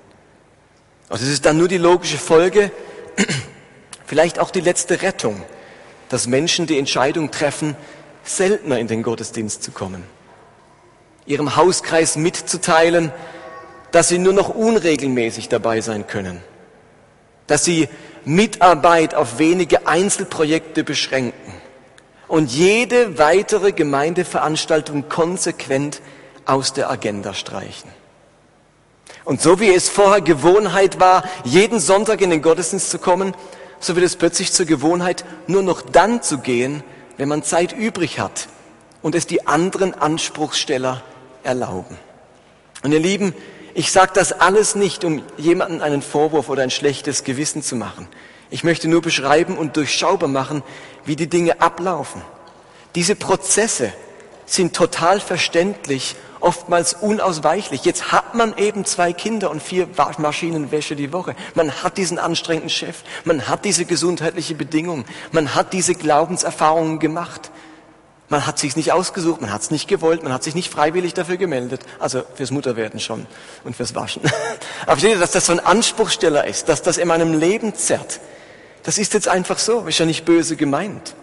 Also 1.09 1.25
es 1.25 1.31
ist 1.31 1.45
dann 1.45 1.57
nur 1.57 1.69
die 1.69 1.77
logische 1.77 2.17
Folge, 2.17 2.71
vielleicht 4.05 4.39
auch 4.39 4.51
die 4.51 4.62
letzte 4.62 5.01
Rettung, 5.01 5.43
dass 6.09 6.27
Menschen 6.27 6.67
die 6.67 6.77
Entscheidung 6.77 7.31
treffen, 7.31 7.75
seltener 8.24 8.79
in 8.79 8.88
den 8.88 9.03
Gottesdienst 9.03 9.63
zu 9.63 9.71
kommen, 9.71 10.03
ihrem 11.25 11.55
Hauskreis 11.55 12.17
mitzuteilen, 12.17 13.13
dass 13.91 14.10
sie 14.10 14.20
nur 14.20 14.34
noch 14.34 14.50
unregelmäßig 14.50 15.50
dabei 15.50 15.82
sein 15.82 16.08
können, 16.08 16.41
dass 17.48 17.63
sie 17.63 17.88
Mitarbeit 18.25 19.15
auf 19.15 19.39
wenige 19.39 19.88
Einzelprojekte 19.88 20.84
beschränken 20.84 21.53
und 22.27 22.51
jede 22.51 23.17
weitere 23.17 23.72
Gemeindeveranstaltung 23.72 25.08
konsequent 25.08 26.01
aus 26.46 26.74
der 26.74 26.89
Agenda 26.89 27.34
streichen. 27.34 27.89
Und 29.24 29.41
so 29.41 29.60
wie 29.60 29.74
es 29.74 29.89
vorher 29.89 30.22
Gewohnheit 30.22 31.00
war, 31.00 31.24
jeden 31.44 31.79
Sonntag 31.79 32.22
in 32.22 32.29
den 32.29 32.41
Gottesdienst 32.41 32.89
zu 32.89 33.00
kommen, 33.00 33.34
so 33.79 33.96
wird 33.96 34.06
es 34.06 34.15
plötzlich 34.15 34.53
zur 34.53 34.65
Gewohnheit, 34.65 35.25
nur 35.48 35.63
noch 35.63 35.82
dann 35.82 36.22
zu 36.22 36.39
gehen, 36.39 36.84
wenn 37.17 37.29
man 37.29 37.44
Zeit 37.44 37.74
übrig 37.74 38.20
hat 38.20 38.48
und 39.01 39.15
es 39.15 39.27
die 39.27 39.48
anderen 39.48 39.94
Anspruchssteller 39.94 41.01
erlauben. 41.44 41.98
Und 42.84 42.91
ihr 42.91 43.00
Lieben, 43.00 43.34
ich 43.77 43.91
sage 43.91 44.10
das 44.15 44.31
alles 44.31 44.74
nicht, 44.74 45.05
um 45.05 45.22
jemanden 45.38 45.84
einen 45.84 46.01
Vorwurf 46.01 46.50
oder 46.50 46.63
ein 46.63 46.72
schlechtes 46.72 47.24
Gewissen 47.24 47.62
zu 47.62 47.75
machen. 47.75 48.07
Ich 48.50 48.63
möchte 48.63 48.88
nur 48.88 49.03
beschreiben 49.03 49.55
und 49.55 49.77
durchschaubar 49.77 50.27
machen, 50.27 50.63
wie 51.05 51.15
die 51.15 51.27
Dinge 51.27 51.62
ablaufen. 51.62 52.24
Diese 52.96 53.15
Prozesse 53.15 53.93
sind 54.48 54.75
total 54.75 55.19
verständlich, 55.19 56.15
oftmals 56.39 56.96
unausweichlich. 56.96 57.86
Jetzt 57.86 58.12
hat 58.12 58.34
man 58.34 58.57
eben 58.57 58.84
zwei 58.84 59.13
Kinder 59.13 59.51
und 59.51 59.62
vier 59.62 59.88
Maschinenwäsche 60.17 60.96
die 60.96 61.13
Woche. 61.13 61.36
Man 61.53 61.72
hat 61.84 62.00
diesen 62.00 62.17
anstrengenden 62.17 62.72
Chef, 62.72 63.03
man 63.25 63.48
hat 63.48 63.63
diese 63.63 63.86
gesundheitliche 63.86 64.55
Bedingung, 64.55 65.05
man 65.31 65.53
hat 65.53 65.74
diese 65.74 65.93
Glaubenserfahrungen 65.93 66.98
gemacht. 66.98 67.51
Man 68.29 68.46
hat 68.46 68.60
sich's 68.60 68.75
nicht 68.75 68.91
ausgesucht, 68.91 69.39
man 69.39 69.53
hat 69.53 69.62
es 69.62 69.72
nicht 69.72 69.88
gewollt, 69.88 70.22
man 70.22 70.34
hat 70.34 70.43
sich 70.43 70.53
nicht 70.53 70.72
freiwillig 70.72 71.13
dafür 71.13 71.38
gemeldet. 71.38 71.81
Also 71.98 72.24
fürs 72.36 72.51
Mutterwerden 72.51 73.00
schon 73.00 73.25
und 73.63 73.75
fürs 73.75 73.96
Waschen. 73.96 74.22
Aber 74.81 74.91
versteht 74.91 75.12
ihr, 75.12 75.19
dass 75.19 75.31
das 75.31 75.46
so 75.46 75.53
ein 75.53 75.62
Anspruchsteller 75.62 76.46
ist, 76.46 76.67
dass 76.67 76.81
das 76.81 76.98
in 76.98 77.07
meinem 77.07 77.39
Leben 77.39 77.74
zerrt. 77.74 78.19
Das 78.84 78.98
ist 78.98 79.13
jetzt 79.13 79.29
einfach 79.29 79.60
so, 79.60 79.86
ist 79.88 80.00
ja 80.00 80.05
nicht 80.05 80.25
böse 80.25 80.57
gemeint. 80.57 81.15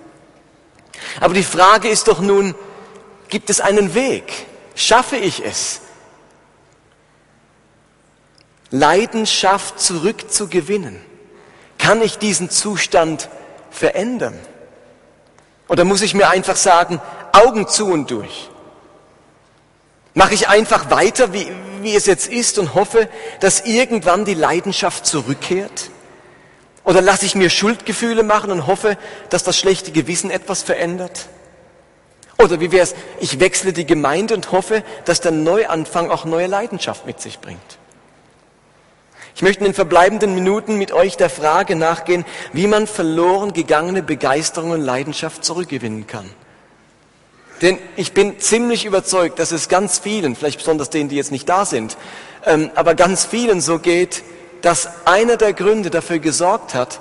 Aber 1.20 1.34
die 1.34 1.42
Frage 1.42 1.88
ist 1.88 2.08
doch 2.08 2.20
nun, 2.20 2.54
gibt 3.28 3.50
es 3.50 3.60
einen 3.60 3.94
Weg? 3.94 4.46
Schaffe 4.74 5.16
ich 5.16 5.44
es? 5.44 5.80
Leidenschaft 8.70 9.78
zurückzugewinnen? 9.78 11.00
Kann 11.76 12.00
ich 12.00 12.18
diesen 12.18 12.48
Zustand 12.48 13.28
verändern? 13.70 14.38
Oder 15.68 15.84
muss 15.84 16.02
ich 16.02 16.14
mir 16.14 16.28
einfach 16.28 16.56
sagen, 16.56 17.00
Augen 17.32 17.68
zu 17.68 17.86
und 17.86 18.10
durch? 18.10 18.50
Mache 20.14 20.34
ich 20.34 20.48
einfach 20.48 20.90
weiter, 20.90 21.32
wie, 21.32 21.50
wie 21.80 21.96
es 21.96 22.06
jetzt 22.06 22.28
ist 22.28 22.58
und 22.58 22.74
hoffe, 22.74 23.08
dass 23.40 23.62
irgendwann 23.62 24.24
die 24.24 24.34
Leidenschaft 24.34 25.06
zurückkehrt? 25.06 25.90
Oder 26.84 27.00
lasse 27.00 27.26
ich 27.26 27.34
mir 27.34 27.50
Schuldgefühle 27.50 28.22
machen 28.22 28.50
und 28.50 28.66
hoffe, 28.66 28.98
dass 29.30 29.42
das 29.42 29.58
schlechte 29.58 29.90
Gewissen 29.90 30.30
etwas 30.30 30.62
verändert? 30.62 31.28
Oder 32.38 32.60
wie 32.60 32.72
wäre 32.72 32.84
es, 32.84 32.94
ich 33.20 33.40
wechsle 33.40 33.72
die 33.72 33.86
Gemeinde 33.86 34.34
und 34.34 34.52
hoffe, 34.52 34.84
dass 35.04 35.20
der 35.20 35.32
Neuanfang 35.32 36.10
auch 36.10 36.24
neue 36.24 36.46
Leidenschaft 36.46 37.06
mit 37.06 37.20
sich 37.20 37.38
bringt? 37.38 37.78
Ich 39.34 39.42
möchte 39.42 39.60
in 39.60 39.64
den 39.64 39.74
verbleibenden 39.74 40.34
Minuten 40.34 40.78
mit 40.78 40.92
euch 40.92 41.16
der 41.16 41.28
Frage 41.28 41.74
nachgehen, 41.74 42.24
wie 42.52 42.68
man 42.68 42.86
verloren 42.86 43.52
gegangene 43.52 44.02
Begeisterung 44.02 44.70
und 44.70 44.80
Leidenschaft 44.80 45.44
zurückgewinnen 45.44 46.06
kann. 46.06 46.30
Denn 47.60 47.78
ich 47.96 48.12
bin 48.12 48.38
ziemlich 48.38 48.84
überzeugt, 48.84 49.38
dass 49.38 49.50
es 49.50 49.68
ganz 49.68 49.98
vielen, 49.98 50.36
vielleicht 50.36 50.58
besonders 50.58 50.90
denen, 50.90 51.08
die 51.08 51.16
jetzt 51.16 51.32
nicht 51.32 51.48
da 51.48 51.64
sind, 51.64 51.96
ähm, 52.44 52.70
aber 52.74 52.94
ganz 52.94 53.24
vielen 53.24 53.60
so 53.60 53.78
geht, 53.78 54.22
dass 54.62 54.88
einer 55.04 55.36
der 55.36 55.52
Gründe 55.52 55.90
dafür 55.90 56.20
gesorgt 56.20 56.74
hat, 56.74 57.00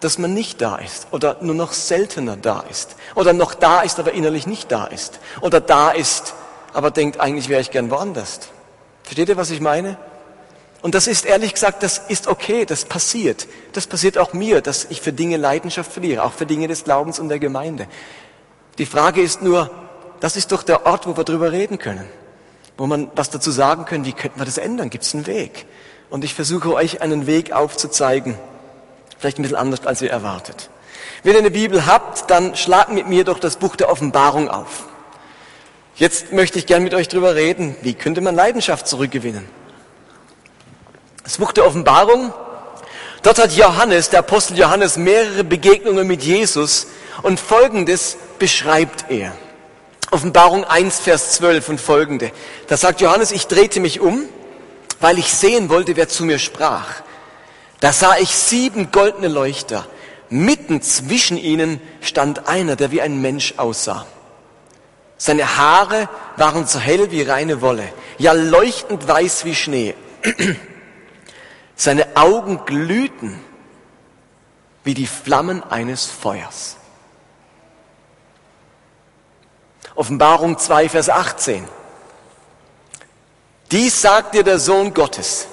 dass 0.00 0.18
man 0.18 0.34
nicht 0.34 0.60
da 0.60 0.76
ist 0.76 1.06
oder 1.12 1.38
nur 1.40 1.54
noch 1.54 1.72
seltener 1.72 2.36
da 2.36 2.64
ist 2.68 2.96
oder 3.14 3.32
noch 3.32 3.54
da 3.54 3.80
ist, 3.82 3.98
aber 3.98 4.12
innerlich 4.12 4.46
nicht 4.46 4.70
da 4.70 4.84
ist 4.84 5.20
oder 5.40 5.60
da 5.60 5.90
ist, 5.90 6.34
aber 6.72 6.90
denkt, 6.90 7.20
eigentlich 7.20 7.48
wäre 7.48 7.60
ich 7.60 7.70
gern 7.70 7.90
woanders. 7.90 8.40
Versteht 9.02 9.28
ihr, 9.28 9.36
was 9.36 9.50
ich 9.50 9.60
meine? 9.60 9.96
Und 10.82 10.96
das 10.96 11.06
ist 11.06 11.24
ehrlich 11.24 11.54
gesagt, 11.54 11.84
das 11.84 11.98
ist 12.08 12.26
okay, 12.26 12.64
das 12.64 12.84
passiert. 12.84 13.46
Das 13.72 13.86
passiert 13.86 14.18
auch 14.18 14.32
mir, 14.32 14.60
dass 14.60 14.86
ich 14.90 15.00
für 15.00 15.12
Dinge 15.12 15.36
Leidenschaft 15.36 15.92
verliere, 15.92 16.24
auch 16.24 16.32
für 16.32 16.44
Dinge 16.44 16.66
des 16.66 16.82
Glaubens 16.82 17.20
und 17.20 17.28
der 17.28 17.38
Gemeinde. 17.38 17.86
Die 18.78 18.86
Frage 18.86 19.22
ist 19.22 19.42
nur, 19.42 19.70
das 20.18 20.36
ist 20.36 20.50
doch 20.50 20.64
der 20.64 20.84
Ort, 20.84 21.06
wo 21.06 21.16
wir 21.16 21.22
drüber 21.22 21.52
reden 21.52 21.78
können, 21.78 22.04
wo 22.76 22.86
man 22.86 23.10
was 23.14 23.30
dazu 23.30 23.52
sagen 23.52 23.84
können, 23.84 24.04
wie 24.04 24.12
könnten 24.12 24.40
wir 24.40 24.44
das 24.44 24.58
ändern? 24.58 24.90
Gibt 24.90 25.04
es 25.04 25.14
einen 25.14 25.26
Weg? 25.28 25.66
Und 26.10 26.24
ich 26.24 26.34
versuche 26.34 26.74
euch 26.74 27.00
einen 27.00 27.28
Weg 27.28 27.52
aufzuzeigen, 27.52 28.36
vielleicht 29.18 29.38
ein 29.38 29.42
bisschen 29.42 29.56
anders, 29.56 29.86
als 29.86 30.02
ihr 30.02 30.10
erwartet. 30.10 30.68
Wenn 31.22 31.34
ihr 31.34 31.38
eine 31.38 31.52
Bibel 31.52 31.86
habt, 31.86 32.28
dann 32.28 32.56
schlagt 32.56 32.90
mit 32.90 33.08
mir 33.08 33.22
doch 33.22 33.38
das 33.38 33.56
Buch 33.56 33.76
der 33.76 33.88
Offenbarung 33.88 34.48
auf. 34.48 34.86
Jetzt 35.94 36.32
möchte 36.32 36.58
ich 36.58 36.66
gern 36.66 36.82
mit 36.82 36.94
euch 36.94 37.06
drüber 37.06 37.36
reden, 37.36 37.76
wie 37.82 37.94
könnte 37.94 38.20
man 38.20 38.34
Leidenschaft 38.34 38.88
zurückgewinnen? 38.88 39.61
Das 41.24 41.38
Buch 41.38 41.52
der 41.52 41.66
Offenbarung, 41.66 42.32
dort 43.22 43.38
hat 43.38 43.52
Johannes, 43.52 44.10
der 44.10 44.20
Apostel 44.20 44.58
Johannes, 44.58 44.96
mehrere 44.96 45.44
Begegnungen 45.44 46.06
mit 46.06 46.22
Jesus 46.24 46.88
und 47.22 47.38
Folgendes 47.38 48.16
beschreibt 48.38 49.06
er. 49.08 49.32
Offenbarung 50.10 50.64
1, 50.64 50.98
Vers 50.98 51.32
12 51.32 51.68
und 51.68 51.80
folgende. 51.80 52.32
Da 52.66 52.76
sagt 52.76 53.00
Johannes, 53.00 53.30
ich 53.30 53.46
drehte 53.46 53.78
mich 53.80 54.00
um, 54.00 54.24
weil 55.00 55.18
ich 55.18 55.32
sehen 55.32 55.68
wollte, 55.68 55.96
wer 55.96 56.08
zu 56.08 56.24
mir 56.24 56.38
sprach. 56.38 57.02
Da 57.80 57.92
sah 57.92 58.16
ich 58.18 58.30
sieben 58.30 58.90
goldene 58.90 59.28
Leuchter. 59.28 59.86
Mitten 60.28 60.82
zwischen 60.82 61.36
ihnen 61.36 61.80
stand 62.00 62.48
einer, 62.48 62.74
der 62.74 62.90
wie 62.90 63.00
ein 63.00 63.20
Mensch 63.20 63.54
aussah. 63.58 64.06
Seine 65.18 65.56
Haare 65.56 66.08
waren 66.36 66.66
so 66.66 66.80
hell 66.80 67.10
wie 67.12 67.22
reine 67.22 67.60
Wolle, 67.60 67.84
ja 68.18 68.32
leuchtend 68.32 69.06
weiß 69.06 69.44
wie 69.44 69.54
Schnee. 69.54 69.94
Seine 71.82 72.16
Augen 72.16 72.64
glühten 72.64 73.40
wie 74.84 74.94
die 74.94 75.08
Flammen 75.08 75.64
eines 75.64 76.06
Feuers. 76.06 76.76
Offenbarung 79.96 80.56
2, 80.56 80.90
Vers 80.90 81.10
18. 81.10 81.66
Dies 83.72 84.00
sagt 84.00 84.36
dir 84.36 84.44
der 84.44 84.60
Sohn 84.60 84.94
Gottes, 84.94 85.48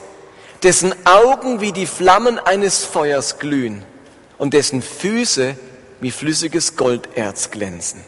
dessen 0.62 0.94
Augen 1.08 1.62
wie 1.62 1.72
die 1.72 1.88
Flammen 1.88 2.38
eines 2.38 2.86
Feuers 2.86 3.40
glühen 3.40 3.84
und 4.38 4.54
dessen 4.54 4.84
Füße 4.84 5.58
wie 6.00 6.12
flüssiges 6.12 6.76
Golderz 6.76 7.50
glänzen. 7.50 8.06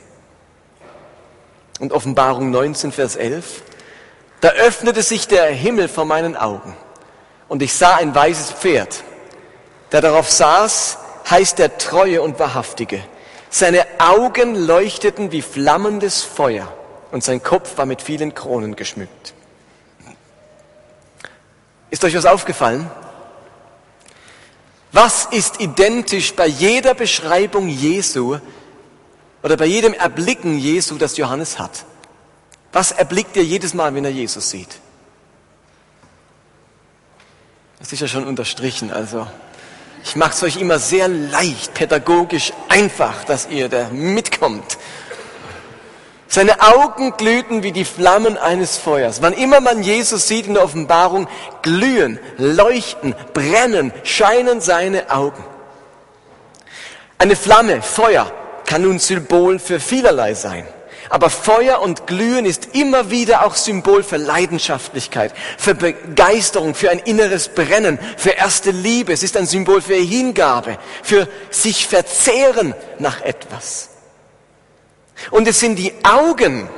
Und 1.80 1.92
Offenbarung 1.92 2.52
19, 2.52 2.92
Vers 2.92 3.16
11. 3.16 3.64
Da 4.42 4.50
öffnete 4.50 5.02
sich 5.02 5.28
der 5.28 5.48
Himmel 5.48 5.88
vor 5.88 6.06
meinen 6.06 6.38
Augen 6.38 6.78
und 7.52 7.62
ich 7.62 7.74
sah 7.74 7.96
ein 7.96 8.16
weißes 8.16 8.52
Pferd. 8.52 9.04
Der 9.92 10.00
darauf 10.00 10.32
saß, 10.32 10.98
heißt 11.30 11.60
der 11.60 11.78
Treue 11.78 12.22
und 12.22 12.40
Wahrhaftige. 12.40 13.04
Seine 13.50 13.86
Augen 14.00 14.56
leuchteten 14.56 15.34
wie 15.34 15.42
flammendes 15.42 16.24
Feuer 16.24 16.74
und 17.12 17.26
sein 17.26 17.44
Kopf 17.44 17.78
war 17.78 17.86
mit 17.86 18.02
vielen 18.02 18.34
Kronen 18.34 18.78
geschmückt. 18.78 19.34
Ist 21.90 22.06
euch 22.06 22.16
was 22.16 22.26
aufgefallen? 22.26 22.90
Was 24.94 25.26
ist 25.26 25.60
identisch 25.60 26.34
bei 26.34 26.48
jeder 26.48 26.94
Beschreibung 26.94 27.68
Jesu 27.68 28.38
oder 29.44 29.58
bei 29.58 29.66
jedem 29.66 29.94
Erblicken 29.94 30.58
Jesu, 30.58 30.98
das 30.98 31.18
Johannes 31.18 31.60
hat? 31.60 31.84
Was 32.72 32.94
erblickt 32.94 33.36
ihr 33.36 33.44
jedes 33.44 33.74
Mal, 33.74 33.94
wenn 33.94 34.06
er 34.06 34.12
Jesus 34.12 34.50
sieht? 34.50 34.80
Das 37.82 37.92
ist 37.92 38.00
ja 38.00 38.08
schon 38.08 38.26
unterstrichen, 38.26 38.92
also 38.92 39.26
ich 40.04 40.16
mache 40.16 40.32
es 40.32 40.44
euch 40.44 40.58
immer 40.58 40.78
sehr 40.78 41.08
leicht, 41.08 41.74
pädagogisch 41.74 42.54
einfach, 42.70 43.24
dass 43.24 43.50
ihr 43.50 43.70
da 43.70 43.90
mitkommt. 43.90 44.78
Seine 46.28 46.62
Augen 46.62 47.18
glühten 47.18 47.64
wie 47.64 47.72
die 47.72 47.84
Flammen 47.84 48.38
eines 48.38 48.78
Feuers. 48.78 49.24
Wann 49.24 49.34
immer 49.34 49.62
man 49.62 49.82
Jesus 49.82 50.28
sieht 50.28 50.46
in 50.46 50.54
der 50.54 50.64
Offenbarung, 50.64 51.28
glühen, 51.64 52.20
leuchten, 52.38 53.16
brennen, 53.34 53.92
scheinen 54.04 54.62
seine 54.62 55.10
Augen. 55.10 55.44
Eine 57.18 57.36
Flamme, 57.36 57.82
Feuer, 57.82 58.32
kann 58.66 58.84
nun 58.84 59.00
Symbol 59.00 59.58
für 59.58 59.80
vielerlei 59.80 60.36
sein. 60.36 60.68
Aber 61.10 61.30
Feuer 61.30 61.82
und 61.82 62.08
Glühen 62.08 62.46
ist 62.46 62.70
immer 62.74 63.10
wieder 63.10 63.46
auch 63.46 63.56
Symbol 63.56 64.04
für 64.04 64.18
Leidenschaftlichkeit, 64.18 65.34
für 65.58 65.76
Begeisterung, 65.76 66.76
für 66.76 66.90
ein 66.90 67.00
inneres 67.00 67.50
Brennen, 67.50 68.00
für 68.18 68.32
erste 68.32 68.72
Liebe. 68.72 69.12
Es 69.14 69.24
ist 69.24 69.36
ein 69.36 69.46
Symbol 69.46 69.82
für 69.82 69.96
Hingabe, 69.96 70.78
für 71.04 71.28
sich 71.50 71.88
verzehren 71.88 72.74
nach 73.00 73.22
etwas. 73.22 73.90
Und 75.32 75.48
es 75.48 75.60
sind 75.60 75.76
die 75.76 75.94
Augen, 76.04 76.70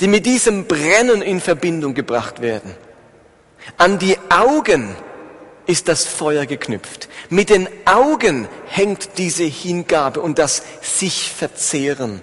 die 0.00 0.06
mit 0.06 0.26
diesem 0.26 0.66
Brennen 0.66 1.22
in 1.22 1.40
Verbindung 1.40 1.94
gebracht 1.94 2.40
werden. 2.40 2.74
An 3.78 3.98
die 3.98 4.16
Augen 4.28 4.96
ist 5.66 5.88
das 5.88 6.04
Feuer 6.04 6.46
geknüpft. 6.46 7.08
Mit 7.30 7.50
den 7.50 7.68
Augen 7.84 8.48
hängt 8.66 9.18
diese 9.18 9.44
Hingabe 9.44 10.20
und 10.20 10.38
das 10.38 10.62
sich 10.80 11.30
verzehren 11.30 12.22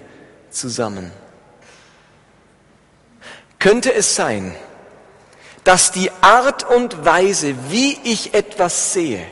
zusammen. 0.50 1.10
Könnte 3.58 3.92
es 3.92 4.14
sein, 4.14 4.54
dass 5.64 5.92
die 5.92 6.10
Art 6.22 6.64
und 6.64 7.04
Weise, 7.04 7.54
wie 7.68 7.98
ich 8.04 8.34
etwas 8.34 8.92
sehe, 8.92 9.24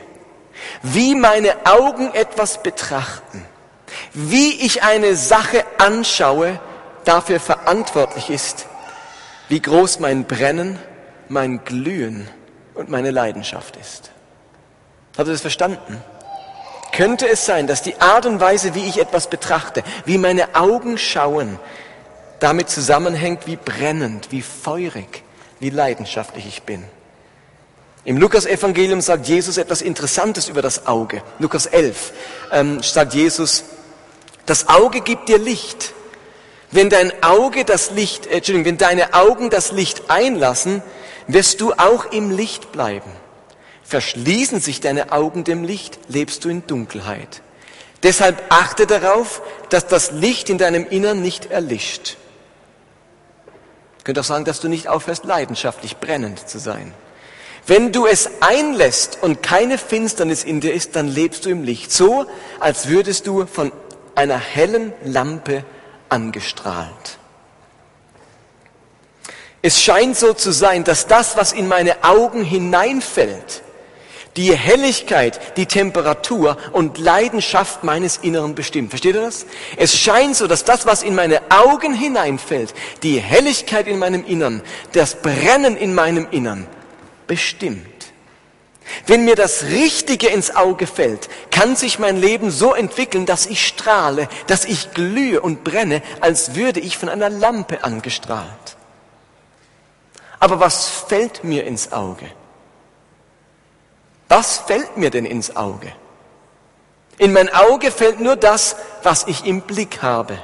wie 0.83 1.15
meine 1.15 1.65
Augen 1.65 2.13
etwas 2.13 2.61
betrachten, 2.61 3.45
wie 4.13 4.53
ich 4.65 4.83
eine 4.83 5.15
Sache 5.15 5.65
anschaue, 5.77 6.59
dafür 7.05 7.39
verantwortlich 7.39 8.29
ist, 8.29 8.67
wie 9.47 9.61
groß 9.61 9.99
mein 9.99 10.25
Brennen, 10.25 10.77
mein 11.27 11.63
Glühen 11.63 12.27
und 12.75 12.89
meine 12.89 13.11
Leidenschaft 13.11 13.77
ist. 13.77 14.11
Habt 15.17 15.27
ihr 15.27 15.33
das 15.33 15.41
verstanden? 15.41 16.01
Könnte 16.91 17.27
es 17.27 17.45
sein, 17.45 17.67
dass 17.67 17.81
die 17.81 17.99
Art 17.99 18.25
und 18.25 18.39
Weise, 18.39 18.75
wie 18.75 18.87
ich 18.87 18.99
etwas 18.99 19.29
betrachte, 19.29 19.83
wie 20.05 20.17
meine 20.17 20.55
Augen 20.55 20.97
schauen, 20.97 21.59
damit 22.39 22.69
zusammenhängt, 22.69 23.47
wie 23.47 23.57
brennend, 23.57 24.31
wie 24.31 24.41
feurig, 24.41 25.23
wie 25.59 25.69
leidenschaftlich 25.69 26.47
ich 26.47 26.63
bin? 26.63 26.83
Im 28.05 28.17
Lukas-Evangelium 28.17 29.01
sagt 29.01 29.27
Jesus 29.27 29.57
etwas 29.57 29.81
Interessantes 29.81 30.47
über 30.47 30.61
das 30.61 30.87
Auge. 30.87 31.21
Lukas 31.37 31.65
11 31.65 32.13
ähm, 32.51 32.81
sagt 32.81 33.13
Jesus, 33.13 33.65
das 34.45 34.67
Auge 34.69 35.01
gibt 35.01 35.29
dir 35.29 35.37
Licht. 35.37 35.93
Wenn 36.71 36.89
dein 36.89 37.11
Auge 37.23 37.65
das 37.65 37.91
Licht, 37.91 38.25
äh, 38.25 38.37
Entschuldigung, 38.37 38.65
wenn 38.65 38.77
deine 38.77 39.13
Augen 39.13 39.49
das 39.49 39.71
Licht 39.71 40.09
einlassen, 40.09 40.81
wirst 41.27 41.61
du 41.61 41.73
auch 41.73 42.05
im 42.05 42.31
Licht 42.31 42.71
bleiben. 42.71 43.11
Verschließen 43.89 44.59
sich 44.59 44.81
deine 44.81 45.11
Augen 45.11 45.43
dem 45.43 45.63
Licht, 45.63 45.97
lebst 46.09 46.45
du 46.45 46.49
in 46.49 46.67
Dunkelheit. 46.67 47.41
Deshalb 48.03 48.39
achte 48.49 48.85
darauf, 48.85 49.41
dass 49.69 49.87
das 49.87 50.11
Licht 50.11 50.51
in 50.51 50.59
deinem 50.59 50.87
Innern 50.87 51.23
nicht 51.23 51.47
erlischt. 51.47 52.15
Ich 53.97 54.03
könnte 54.03 54.21
auch 54.21 54.25
sagen, 54.25 54.45
dass 54.45 54.59
du 54.59 54.67
nicht 54.67 54.87
aufhörst, 54.87 55.25
leidenschaftlich 55.25 55.97
brennend 55.97 56.47
zu 56.47 56.59
sein. 56.59 56.93
Wenn 57.65 57.91
du 57.91 58.05
es 58.05 58.29
einlässt 58.41 59.17
und 59.23 59.41
keine 59.41 59.79
Finsternis 59.79 60.43
in 60.43 60.61
dir 60.61 60.71
ist, 60.71 60.95
dann 60.95 61.07
lebst 61.07 61.45
du 61.45 61.49
im 61.49 61.63
Licht, 61.63 61.91
so 61.91 62.27
als 62.59 62.89
würdest 62.89 63.25
du 63.25 63.47
von 63.47 63.71
einer 64.13 64.37
hellen 64.37 64.93
Lampe 65.03 65.65
angestrahlt. 66.09 67.17
Es 69.63 69.81
scheint 69.81 70.15
so 70.15 70.33
zu 70.33 70.51
sein, 70.51 70.83
dass 70.83 71.07
das, 71.07 71.37
was 71.37 71.53
in 71.53 71.67
meine 71.67 72.03
Augen 72.03 72.43
hineinfällt, 72.43 73.63
die 74.35 74.55
Helligkeit, 74.55 75.57
die 75.57 75.65
Temperatur 75.65 76.57
und 76.71 76.97
Leidenschaft 76.97 77.83
meines 77.83 78.17
Inneren 78.17 78.55
bestimmt. 78.55 78.89
Versteht 78.89 79.15
ihr 79.15 79.21
das? 79.21 79.45
Es 79.77 79.97
scheint 79.97 80.35
so, 80.35 80.47
dass 80.47 80.63
das, 80.63 80.85
was 80.85 81.03
in 81.03 81.15
meine 81.15 81.41
Augen 81.49 81.93
hineinfällt, 81.93 82.73
die 83.03 83.19
Helligkeit 83.19 83.87
in 83.87 83.99
meinem 83.99 84.25
Innern, 84.25 84.61
das 84.93 85.15
Brennen 85.15 85.75
in 85.75 85.93
meinem 85.93 86.27
Innern 86.31 86.67
bestimmt. 87.27 87.85
Wenn 89.05 89.25
mir 89.25 89.35
das 89.35 89.65
Richtige 89.65 90.27
ins 90.27 90.55
Auge 90.55 90.87
fällt, 90.87 91.29
kann 91.51 91.75
sich 91.75 91.99
mein 91.99 92.17
Leben 92.17 92.49
so 92.49 92.73
entwickeln, 92.73 93.25
dass 93.25 93.45
ich 93.45 93.65
strahle, 93.67 94.27
dass 94.47 94.65
ich 94.65 94.93
glühe 94.93 95.41
und 95.41 95.63
brenne, 95.63 96.01
als 96.21 96.55
würde 96.55 96.79
ich 96.79 96.97
von 96.97 97.09
einer 97.09 97.29
Lampe 97.29 97.83
angestrahlt. 97.83 98.77
Aber 100.39 100.59
was 100.59 100.87
fällt 100.87 101.43
mir 101.43 101.65
ins 101.65 101.91
Auge? 101.91 102.25
Was 104.29 104.59
fällt 104.59 104.95
mir 104.95 105.09
denn 105.09 105.25
ins 105.25 105.55
Auge? 105.55 105.91
In 107.17 107.33
mein 107.33 107.53
Auge 107.53 107.91
fällt 107.91 108.21
nur 108.21 108.35
das, 108.35 108.75
was 109.03 109.25
ich 109.27 109.45
im 109.45 109.61
Blick 109.61 110.01
habe. 110.03 110.37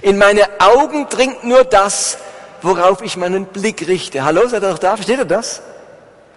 In 0.00 0.16
meine 0.16 0.48
Augen 0.60 1.08
dringt 1.08 1.44
nur 1.44 1.64
das, 1.64 2.18
worauf 2.62 3.02
ich 3.02 3.16
meinen 3.16 3.46
Blick 3.46 3.86
richte. 3.88 4.24
Hallo, 4.24 4.46
seid 4.46 4.62
ihr 4.62 4.70
noch 4.70 4.78
da? 4.78 4.96
Versteht 4.96 5.18
ihr 5.18 5.24
das? 5.24 5.60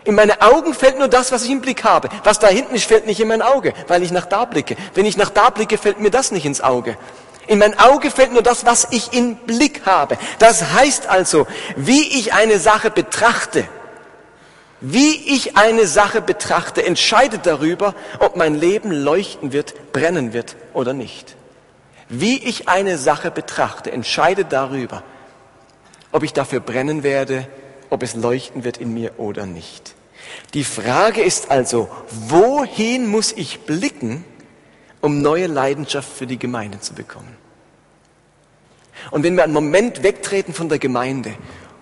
In 0.04 0.16
meine 0.16 0.42
Augen 0.42 0.74
fällt 0.74 0.98
nur 0.98 1.10
das, 1.10 1.32
was 1.32 1.44
ich 1.44 1.52
im 1.52 1.62
Blick 1.62 1.84
habe. 1.84 2.10
Was 2.24 2.40
da 2.40 2.48
hinten 2.48 2.74
ist, 2.74 2.86
fällt 2.86 3.06
nicht 3.06 3.20
in 3.20 3.28
mein 3.28 3.42
Auge, 3.42 3.74
weil 3.88 4.02
ich 4.02 4.12
nach 4.12 4.26
da 4.26 4.46
blicke. 4.46 4.76
Wenn 4.96 5.06
ich 5.06 5.16
nach 5.16 5.30
da 5.30 5.50
blicke, 5.52 5.78
fällt 5.78 6.00
mir 6.00 6.10
das 6.10 6.32
nicht 6.32 6.46
ins 6.46 6.62
Auge. 6.62 6.98
In 7.48 7.60
mein 7.60 7.78
Auge 7.80 8.10
fällt 8.10 8.32
nur 8.34 8.42
das, 8.42 8.66
was 8.66 8.88
ich 8.92 9.14
im 9.14 9.36
Blick 9.36 9.86
habe. 9.86 10.18
Das 10.40 10.74
heißt 10.74 11.08
also, 11.08 11.46
wie 11.76 12.20
ich 12.20 12.34
eine 12.34 12.60
Sache 12.60 12.90
betrachte, 12.90 13.68
wie 14.82 15.36
ich 15.36 15.58
eine 15.58 15.88
Sache 15.88 16.22
betrachte, 16.22 16.86
entscheidet 16.86 17.46
darüber, 17.46 17.96
ob 18.20 18.36
mein 18.36 18.56
Leben 18.56 18.92
leuchten 18.92 19.52
wird, 19.52 19.92
brennen 19.92 20.34
wird 20.34 20.56
oder 20.74 20.94
nicht. 20.94 21.36
Wie 22.08 22.38
ich 22.38 22.70
eine 22.70 22.98
Sache 22.98 23.30
betrachte, 23.30 23.92
entscheidet 23.92 24.52
darüber, 24.52 25.04
ob 26.12 26.24
ich 26.24 26.34
dafür 26.34 26.60
brennen 26.60 27.04
werde, 27.04 27.48
ob 27.90 28.04
es 28.04 28.16
leuchten 28.16 28.64
wird 28.64 28.78
in 28.78 28.94
mir 28.94 29.20
oder 29.20 29.46
nicht. 29.46 29.96
Die 30.54 30.64
Frage 30.64 31.22
ist 31.22 31.52
also, 31.52 31.90
wohin 32.10 33.08
muss 33.08 33.32
ich 33.32 33.62
blicken, 33.62 34.24
um 35.02 35.22
neue 35.22 35.48
Leidenschaft 35.48 36.10
für 36.10 36.28
die 36.28 36.40
Gemeinde 36.40 36.80
zu 36.80 36.94
bekommen? 36.94 37.36
Und 39.12 39.24
wenn 39.24 39.36
wir 39.36 39.44
einen 39.44 39.54
Moment 39.54 40.04
wegtreten 40.04 40.54
von 40.54 40.70
der 40.70 40.80
Gemeinde, 40.80 41.34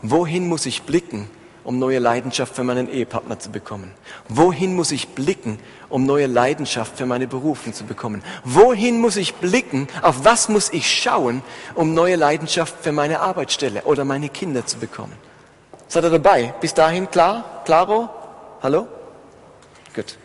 wohin 0.02 0.48
muss 0.48 0.66
ich 0.66 0.84
blicken, 0.84 1.30
um 1.68 1.80
neue 1.80 2.00
Leidenschaft 2.00 2.56
für 2.56 2.64
meinen 2.64 2.90
Ehepartner 2.90 3.40
zu 3.40 3.52
bekommen? 3.52 3.92
Wohin 4.30 4.74
muss 4.74 4.94
ich 4.94 5.10
blicken, 5.10 5.60
um 5.90 6.06
neue 6.06 6.26
Leidenschaft 6.26 6.98
für 6.98 7.06
meine 7.06 7.28
Berufung 7.28 7.74
zu 7.74 7.84
bekommen? 7.84 8.24
Wohin 8.46 9.02
muss 9.02 9.18
ich 9.18 9.36
blicken, 9.36 9.90
auf 10.02 10.24
was 10.24 10.48
muss 10.48 10.72
ich 10.72 10.90
schauen, 10.90 11.44
um 11.76 11.94
neue 11.94 12.16
Leidenschaft 12.16 12.74
für 12.82 12.94
meine 12.94 13.20
Arbeitsstelle 13.20 13.82
oder 13.82 14.06
meine 14.06 14.30
Kinder 14.30 14.66
zu 14.66 14.78
bekommen? 14.78 15.12
Seid 15.90 16.06
ihr 16.06 16.10
dabei? 16.10 16.54
Bis 16.62 16.74
dahin 16.74 17.12
klar? 17.12 17.64
Klaro? 17.66 18.10
Hallo? 18.64 18.88
Gut. 19.94 20.18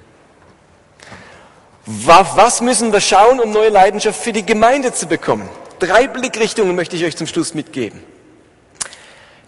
Was 1.87 2.61
müssen 2.61 2.93
wir 2.93 3.01
schauen, 3.01 3.41
um 3.41 3.51
neue 3.51 3.71
Leidenschaft 3.71 4.23
für 4.23 4.33
die 4.33 4.47
Gemeinde 4.47 4.93
zu 4.93 5.09
bekommen? 5.09 5.49
Drei 5.81 6.07
Blickrichtungen 6.07 6.77
möchte 6.77 6.95
ich 6.95 7.05
euch 7.05 7.17
zum 7.17 7.27
Schluss 7.27 7.53
mitgeben. 7.53 8.12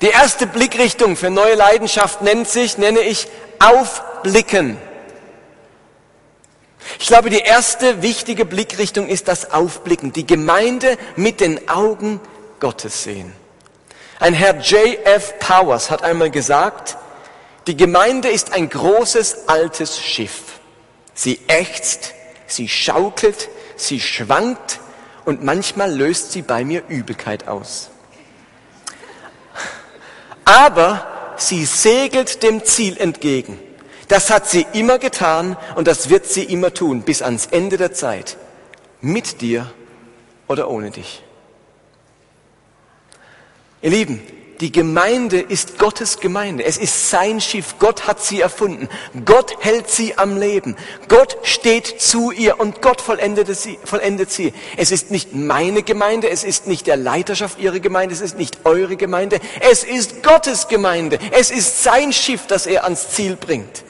Die 0.04 0.10
erste 0.10 0.46
Blickrichtung 0.46 1.16
für 1.16 1.30
neue 1.30 1.54
Leidenschaft 1.54 2.20
nennt 2.20 2.46
sich, 2.46 2.76
nenne 2.76 3.00
ich 3.00 3.26
Aufblicken. 3.58 4.76
Ich 6.98 7.06
glaube, 7.06 7.30
die 7.30 7.38
erste 7.38 8.02
wichtige 8.02 8.44
Blickrichtung 8.44 9.08
ist 9.08 9.28
das 9.28 9.52
Aufblicken, 9.52 10.12
die 10.12 10.26
Gemeinde 10.26 10.98
mit 11.16 11.40
den 11.40 11.70
Augen 11.70 12.20
Gottes 12.60 13.04
sehen. 13.04 13.32
Ein 14.20 14.34
Herr 14.34 14.58
J.F. 14.58 15.38
Powers 15.38 15.90
hat 15.90 16.02
einmal 16.02 16.28
gesagt, 16.28 16.98
die 17.66 17.74
Gemeinde 17.74 18.28
ist 18.28 18.52
ein 18.52 18.68
großes 18.68 19.48
altes 19.48 19.98
Schiff. 19.98 20.60
Sie 21.14 21.40
ächzt, 21.48 22.12
sie 22.46 22.68
schaukelt, 22.68 23.48
sie 23.76 24.00
schwankt, 24.00 24.80
und 25.24 25.42
manchmal 25.42 25.90
löst 25.90 26.32
sie 26.32 26.42
bei 26.42 26.62
mir 26.62 26.82
Übelkeit 26.88 27.48
aus. 27.48 27.88
Aber 30.44 31.34
sie 31.36 31.64
segelt 31.64 32.42
dem 32.42 32.64
Ziel 32.64 32.96
entgegen. 32.98 33.58
Das 34.08 34.30
hat 34.30 34.48
sie 34.48 34.66
immer 34.72 34.98
getan 34.98 35.56
und 35.76 35.88
das 35.88 36.10
wird 36.10 36.26
sie 36.26 36.44
immer 36.44 36.74
tun 36.74 37.02
bis 37.02 37.22
ans 37.22 37.46
Ende 37.46 37.76
der 37.76 37.92
Zeit. 37.92 38.36
Mit 39.00 39.40
dir 39.40 39.72
oder 40.46 40.68
ohne 40.68 40.90
dich. 40.90 41.22
Ihr 43.82 43.90
Lieben, 43.90 44.22
die 44.60 44.70
Gemeinde 44.70 45.40
ist 45.40 45.78
Gottes 45.78 46.20
Gemeinde. 46.20 46.64
Es 46.64 46.76
ist 46.76 47.10
sein 47.10 47.40
Schiff. 47.40 47.74
Gott 47.80 48.06
hat 48.06 48.22
sie 48.22 48.40
erfunden. 48.40 48.88
Gott 49.24 49.56
hält 49.60 49.90
sie 49.90 50.16
am 50.16 50.38
Leben. 50.38 50.76
Gott 51.08 51.36
steht 51.42 52.00
zu 52.00 52.30
ihr 52.30 52.60
und 52.60 52.80
Gott 52.80 53.00
vollendet 53.00 53.48
sie. 53.56 53.78
Vollendet 53.84 54.30
sie. 54.30 54.52
Es 54.76 54.92
ist 54.92 55.10
nicht 55.10 55.34
meine 55.34 55.82
Gemeinde. 55.82 56.30
Es 56.30 56.44
ist 56.44 56.68
nicht 56.68 56.86
der 56.86 56.96
Leiterschaft 56.96 57.58
ihrer 57.58 57.80
Gemeinde. 57.80 58.14
Es 58.14 58.20
ist 58.20 58.38
nicht 58.38 58.58
eure 58.64 58.96
Gemeinde. 58.96 59.40
Es 59.60 59.82
ist 59.82 60.22
Gottes 60.22 60.68
Gemeinde. 60.68 61.18
Es 61.32 61.50
ist 61.50 61.82
sein 61.82 62.12
Schiff, 62.12 62.46
das 62.46 62.66
er 62.66 62.84
ans 62.84 63.10
Ziel 63.10 63.36
bringt. 63.36 63.82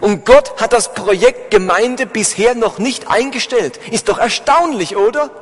Und 0.00 0.24
Gott 0.24 0.60
hat 0.60 0.72
das 0.72 0.94
Projekt 0.94 1.50
Gemeinde 1.50 2.06
bisher 2.06 2.54
noch 2.54 2.78
nicht 2.78 3.08
eingestellt. 3.08 3.80
Ist 3.90 4.08
doch 4.08 4.18
erstaunlich, 4.18 4.96
oder? 4.96 5.41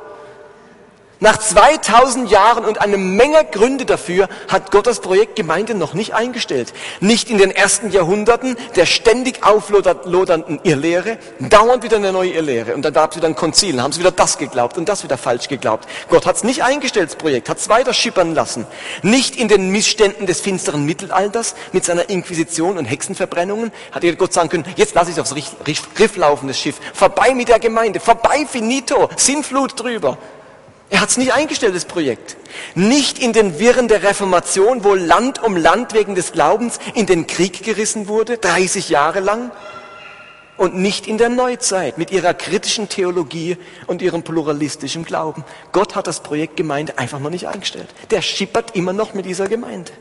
Nach 1.23 1.37
2000 1.37 2.31
Jahren 2.31 2.65
und 2.65 2.81
eine 2.81 2.97
Menge 2.97 3.45
Gründe 3.45 3.85
dafür 3.85 4.27
hat 4.47 4.71
Gott 4.71 4.87
das 4.87 5.01
Projekt 5.01 5.35
Gemeinde 5.35 5.75
noch 5.75 5.93
nicht 5.93 6.15
eingestellt. 6.15 6.73
Nicht 6.99 7.29
in 7.29 7.37
den 7.37 7.51
ersten 7.51 7.91
Jahrhunderten 7.91 8.57
der 8.75 8.87
ständig 8.87 9.43
auflodernden 9.43 10.59
Irrlehre, 10.63 11.19
dauernd 11.39 11.83
wieder 11.83 11.97
eine 11.97 12.11
neue 12.11 12.31
Irrlehre. 12.31 12.73
Und 12.73 12.83
dann 12.83 12.93
gab 12.93 13.11
es 13.11 13.17
wieder 13.17 13.27
ein 13.27 13.35
Konzil, 13.35 13.79
haben 13.79 13.91
sie 13.91 13.99
wieder 13.99 14.09
das 14.09 14.39
geglaubt 14.39 14.79
und 14.79 14.89
das 14.89 15.03
wieder 15.03 15.15
falsch 15.15 15.47
geglaubt. 15.47 15.87
Gott 16.09 16.25
hat 16.25 16.37
es 16.37 16.43
nicht 16.43 16.63
eingestellt, 16.63 17.09
das 17.09 17.17
Projekt, 17.17 17.49
hat 17.49 17.59
es 17.59 17.69
weiter 17.69 17.93
schippern 17.93 18.33
lassen. 18.33 18.65
Nicht 19.03 19.35
in 19.35 19.47
den 19.47 19.69
Missständen 19.69 20.25
des 20.25 20.41
finsteren 20.41 20.87
Mittelalters 20.87 21.53
mit 21.71 21.85
seiner 21.85 22.09
Inquisition 22.09 22.79
und 22.79 22.85
Hexenverbrennungen 22.85 23.71
hat 23.91 24.01
Gott 24.17 24.33
sagen 24.33 24.49
können, 24.49 24.65
jetzt 24.75 24.95
lasse 24.95 25.11
ich 25.11 25.21
aufs 25.21 25.35
Riff 25.35 26.17
laufen, 26.17 26.47
das 26.47 26.57
Schiff. 26.57 26.77
Vorbei 26.95 27.35
mit 27.35 27.47
der 27.47 27.59
Gemeinde, 27.59 27.99
vorbei 27.99 28.47
finito, 28.49 29.07
Sinnflut 29.17 29.79
drüber. 29.79 30.17
Er 30.91 30.99
hat 30.99 31.09
es 31.09 31.15
nicht 31.17 31.33
eingestellt, 31.33 31.73
das 31.73 31.85
Projekt. 31.85 32.35
Nicht 32.75 33.17
in 33.17 33.31
den 33.31 33.59
Wirren 33.59 33.87
der 33.87 34.03
Reformation, 34.03 34.83
wo 34.83 34.93
Land 34.93 35.41
um 35.41 35.55
Land 35.55 35.93
wegen 35.93 36.15
des 36.15 36.33
Glaubens 36.33 36.79
in 36.93 37.05
den 37.05 37.27
Krieg 37.27 37.63
gerissen 37.63 38.09
wurde, 38.09 38.37
30 38.37 38.89
Jahre 38.89 39.21
lang. 39.21 39.51
Und 40.57 40.75
nicht 40.75 41.07
in 41.07 41.17
der 41.17 41.29
Neuzeit 41.29 41.97
mit 41.97 42.11
ihrer 42.11 42.33
kritischen 42.33 42.89
Theologie 42.89 43.57
und 43.87 44.01
ihrem 44.01 44.21
pluralistischen 44.21 45.05
Glauben. 45.05 45.45
Gott 45.71 45.95
hat 45.95 46.07
das 46.07 46.19
Projekt 46.19 46.57
Gemeinde 46.57 46.97
einfach 46.97 47.19
noch 47.19 47.29
nicht 47.29 47.47
eingestellt. 47.47 47.87
Der 48.11 48.21
schippert 48.21 48.75
immer 48.75 48.91
noch 48.91 49.13
mit 49.13 49.25
dieser 49.25 49.47
Gemeinde. 49.47 49.93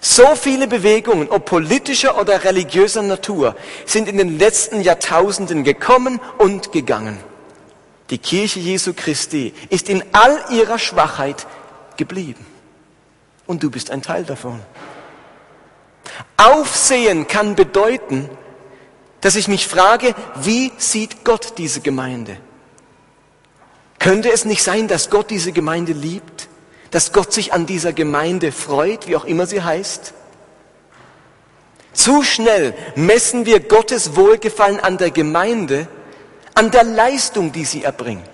So 0.00 0.34
viele 0.34 0.66
Bewegungen, 0.66 1.28
ob 1.30 1.44
politischer 1.44 2.20
oder 2.20 2.42
religiöser 2.42 3.02
Natur, 3.02 3.54
sind 3.86 4.08
in 4.08 4.18
den 4.18 4.40
letzten 4.40 4.80
Jahrtausenden 4.80 5.62
gekommen 5.62 6.20
und 6.36 6.72
gegangen. 6.72 7.20
Die 8.10 8.18
Kirche 8.18 8.60
Jesu 8.60 8.92
Christi 8.94 9.52
ist 9.68 9.88
in 9.88 10.04
all 10.12 10.44
ihrer 10.50 10.78
Schwachheit 10.78 11.46
geblieben. 11.96 12.46
Und 13.46 13.62
du 13.62 13.70
bist 13.70 13.90
ein 13.90 14.02
Teil 14.02 14.24
davon. 14.24 14.60
Aufsehen 16.36 17.26
kann 17.26 17.56
bedeuten, 17.56 18.28
dass 19.20 19.36
ich 19.36 19.48
mich 19.48 19.66
frage, 19.66 20.14
wie 20.36 20.72
sieht 20.78 21.24
Gott 21.24 21.54
diese 21.58 21.80
Gemeinde? 21.80 22.36
Könnte 23.98 24.30
es 24.30 24.44
nicht 24.44 24.62
sein, 24.62 24.86
dass 24.86 25.10
Gott 25.10 25.30
diese 25.30 25.52
Gemeinde 25.52 25.92
liebt? 25.92 26.48
Dass 26.92 27.12
Gott 27.12 27.32
sich 27.32 27.52
an 27.52 27.66
dieser 27.66 27.92
Gemeinde 27.92 28.52
freut, 28.52 29.08
wie 29.08 29.16
auch 29.16 29.24
immer 29.24 29.46
sie 29.46 29.62
heißt? 29.62 30.12
Zu 31.92 32.22
schnell 32.22 32.74
messen 32.94 33.46
wir 33.46 33.60
Gottes 33.60 34.14
Wohlgefallen 34.14 34.78
an 34.78 34.98
der 34.98 35.10
Gemeinde, 35.10 35.88
an 36.56 36.70
der 36.70 36.84
Leistung, 36.84 37.52
die 37.52 37.66
sie 37.66 37.84
erbringt. 37.84 38.24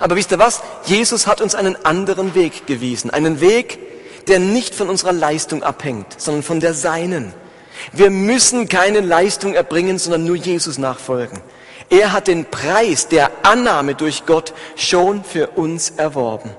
Aber 0.00 0.16
wisst 0.16 0.32
ihr 0.32 0.38
was? 0.38 0.62
Jesus 0.86 1.26
hat 1.26 1.40
uns 1.40 1.54
einen 1.54 1.76
anderen 1.84 2.34
Weg 2.34 2.66
gewiesen. 2.66 3.10
Einen 3.10 3.40
Weg, 3.40 3.78
der 4.26 4.38
nicht 4.38 4.74
von 4.74 4.88
unserer 4.88 5.12
Leistung 5.12 5.62
abhängt, 5.62 6.20
sondern 6.20 6.42
von 6.42 6.60
der 6.60 6.74
Seinen. 6.74 7.32
Wir 7.92 8.10
müssen 8.10 8.68
keine 8.68 9.00
Leistung 9.00 9.54
erbringen, 9.54 9.98
sondern 9.98 10.24
nur 10.24 10.36
Jesus 10.36 10.78
nachfolgen. 10.78 11.38
Er 11.90 12.12
hat 12.12 12.28
den 12.28 12.46
Preis 12.46 13.08
der 13.08 13.30
Annahme 13.42 13.94
durch 13.94 14.24
Gott 14.24 14.54
schon 14.74 15.22
für 15.22 15.48
uns 15.48 15.90
erworben. 15.90 16.50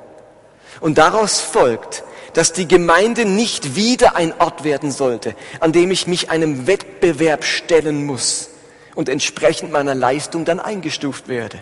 Und 0.81 0.99
daraus 0.99 1.41
folgt, 1.41 2.03
dass 2.33 2.53
die 2.53 2.67
Gemeinde 2.67 3.25
nicht 3.25 3.75
wieder 3.75 4.15
ein 4.15 4.33
Ort 4.39 4.63
werden 4.63 4.91
sollte, 4.91 5.35
an 5.61 5.71
dem 5.71 5.89
ich 5.89 6.05
mich 6.05 6.29
einem 6.29 6.67
Wettbewerb 6.67 7.43
stellen 7.43 8.05
muss 8.05 8.51
und 8.95 9.09
entsprechend 9.09 9.71
meiner 9.71 9.93
Leistung 9.93 10.45
dann 10.45 10.59
eingestuft 10.59 11.27
werde. 11.27 11.61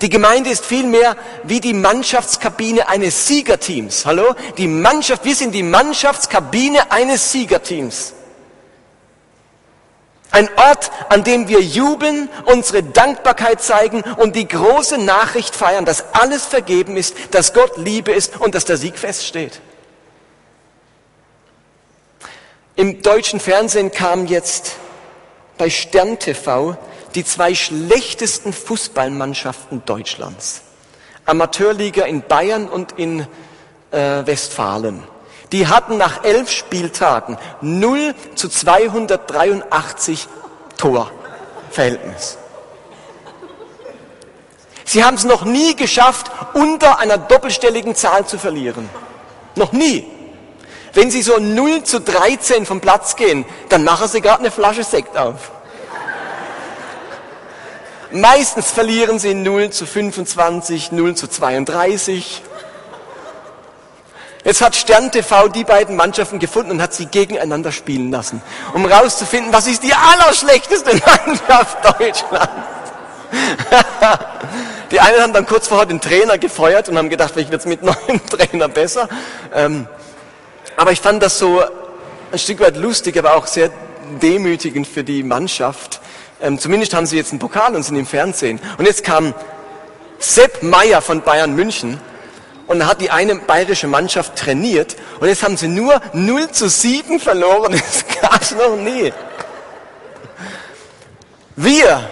Die 0.00 0.08
Gemeinde 0.08 0.50
ist 0.50 0.64
vielmehr 0.64 1.16
wie 1.44 1.60
die 1.60 1.74
Mannschaftskabine 1.74 2.88
eines 2.88 3.28
Siegerteams. 3.28 4.06
Hallo? 4.06 4.34
Die 4.56 4.66
Mannschaft, 4.66 5.24
wir 5.24 5.36
sind 5.36 5.52
die 5.52 5.62
Mannschaftskabine 5.62 6.90
eines 6.90 7.30
Siegerteams. 7.30 8.14
Ein 10.30 10.48
Ort, 10.56 10.90
an 11.10 11.24
dem 11.24 11.46
wir 11.48 11.60
jubeln, 11.60 12.30
unsere 12.46 12.82
Dankbarkeit 12.82 13.60
zeigen 13.60 14.00
und 14.16 14.34
die 14.34 14.48
große 14.48 14.96
Nachricht 14.96 15.54
feiern, 15.54 15.84
dass 15.84 16.14
alles 16.14 16.46
vergeben 16.46 16.96
ist, 16.96 17.14
dass 17.32 17.52
Gott 17.52 17.76
Liebe 17.76 18.12
ist 18.12 18.40
und 18.40 18.54
dass 18.54 18.64
der 18.64 18.78
Sieg 18.78 18.98
feststeht. 18.98 19.60
Im 22.76 23.02
deutschen 23.02 23.40
Fernsehen 23.40 23.92
kam 23.92 24.26
jetzt 24.26 24.76
bei 25.62 25.70
Stern 25.70 26.18
TV 26.18 26.76
die 27.14 27.24
zwei 27.24 27.54
schlechtesten 27.54 28.52
Fußballmannschaften 28.52 29.84
Deutschlands. 29.84 30.62
Amateurliga 31.24 32.02
in 32.02 32.22
Bayern 32.22 32.68
und 32.68 32.98
in 32.98 33.20
äh, 33.92 34.26
Westfalen. 34.26 35.04
Die 35.52 35.68
hatten 35.68 35.98
nach 35.98 36.24
elf 36.24 36.50
Spieltagen 36.50 37.38
0 37.60 38.12
zu 38.34 38.48
283 38.48 40.26
Torverhältnis. 40.78 42.38
Sie 44.84 45.04
haben 45.04 45.14
es 45.14 45.22
noch 45.22 45.44
nie 45.44 45.76
geschafft, 45.76 46.28
unter 46.54 46.98
einer 46.98 47.18
doppelstelligen 47.18 47.94
Zahl 47.94 48.26
zu 48.26 48.36
verlieren. 48.36 48.90
Noch 49.54 49.70
nie. 49.70 50.10
Wenn 50.94 51.10
Sie 51.10 51.22
so 51.22 51.38
0 51.38 51.84
zu 51.84 52.00
13 52.00 52.66
vom 52.66 52.80
Platz 52.80 53.16
gehen, 53.16 53.44
dann 53.68 53.84
machen 53.84 54.08
Sie 54.08 54.20
gerade 54.20 54.40
eine 54.40 54.50
Flasche 54.50 54.84
Sekt 54.84 55.16
auf. 55.16 55.50
Meistens 58.10 58.70
verlieren 58.70 59.18
Sie 59.18 59.32
0 59.32 59.70
zu 59.70 59.86
25, 59.86 60.92
0 60.92 61.14
zu 61.14 61.28
32. 61.28 62.42
Jetzt 64.44 64.60
hat 64.60 64.74
Stern 64.74 65.10
TV 65.10 65.48
die 65.48 65.64
beiden 65.64 65.94
Mannschaften 65.96 66.38
gefunden 66.40 66.72
und 66.72 66.82
hat 66.82 66.92
sie 66.92 67.06
gegeneinander 67.06 67.70
spielen 67.70 68.10
lassen, 68.10 68.42
um 68.74 68.84
rauszufinden, 68.84 69.52
was 69.52 69.68
ist 69.68 69.84
die 69.84 69.94
allerschlechteste 69.94 70.90
Mannschaft 71.26 71.78
Deutschlands. 71.84 72.50
die 74.90 75.00
einen 75.00 75.22
haben 75.22 75.32
dann 75.32 75.46
kurz 75.46 75.68
vorher 75.68 75.86
den 75.86 76.00
Trainer 76.00 76.38
gefeuert 76.38 76.88
und 76.88 76.98
haben 76.98 77.08
gedacht, 77.08 77.30
vielleicht 77.32 77.52
wird 77.52 77.60
es 77.60 77.66
mit 77.66 77.82
neuen 77.82 78.26
Trainer 78.30 78.68
besser. 78.68 79.08
Ähm, 79.54 79.86
aber 80.76 80.92
ich 80.92 81.00
fand 81.00 81.22
das 81.22 81.38
so 81.38 81.62
ein 82.30 82.38
Stück 82.38 82.60
weit 82.60 82.76
lustig, 82.76 83.18
aber 83.18 83.34
auch 83.36 83.46
sehr 83.46 83.70
demütigend 84.20 84.86
für 84.86 85.04
die 85.04 85.22
Mannschaft. 85.22 86.00
Ähm, 86.40 86.58
zumindest 86.58 86.94
haben 86.94 87.06
sie 87.06 87.16
jetzt 87.16 87.32
einen 87.32 87.38
Pokal 87.38 87.74
und 87.74 87.82
sind 87.82 87.96
im 87.96 88.06
Fernsehen. 88.06 88.60
Und 88.78 88.86
jetzt 88.86 89.04
kam 89.04 89.34
Sepp 90.18 90.62
Meier 90.62 91.00
von 91.00 91.22
Bayern 91.22 91.54
München 91.54 92.00
und 92.66 92.86
hat 92.86 93.00
die 93.00 93.10
eine 93.10 93.36
bayerische 93.36 93.86
Mannschaft 93.86 94.36
trainiert 94.36 94.96
und 95.20 95.28
jetzt 95.28 95.42
haben 95.42 95.56
sie 95.56 95.68
nur 95.68 96.00
0 96.12 96.50
zu 96.50 96.68
7 96.68 97.20
verloren. 97.20 97.72
Das 97.92 98.20
gab 98.20 98.40
es 98.40 98.52
noch 98.52 98.76
nie. 98.76 99.12
Wir, 101.56 102.08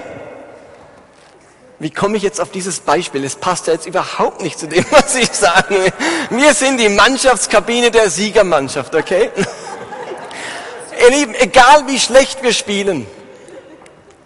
wie 1.80 1.90
komme 1.90 2.18
ich 2.18 2.22
jetzt 2.22 2.42
auf 2.42 2.50
dieses 2.50 2.80
Beispiel? 2.80 3.24
Es 3.24 3.36
passt 3.36 3.66
ja 3.66 3.72
jetzt 3.72 3.86
überhaupt 3.86 4.42
nicht 4.42 4.58
zu 4.58 4.68
dem, 4.68 4.84
was 4.90 5.16
ich 5.16 5.32
sage. 5.32 5.92
Wir 6.28 6.52
sind 6.54 6.78
die 6.78 6.90
Mannschaftskabine 6.90 7.90
der 7.90 8.10
Siegermannschaft, 8.10 8.94
okay? 8.94 9.30
Ihr 11.02 11.10
Lieben, 11.10 11.34
egal 11.34 11.86
wie 11.86 11.98
schlecht 11.98 12.42
wir 12.42 12.52
spielen, 12.52 13.06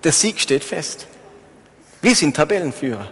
der 0.02 0.10
Sieg 0.10 0.40
steht 0.40 0.64
fest. 0.64 1.06
Wir 2.02 2.16
sind 2.16 2.34
Tabellenführer. 2.34 3.08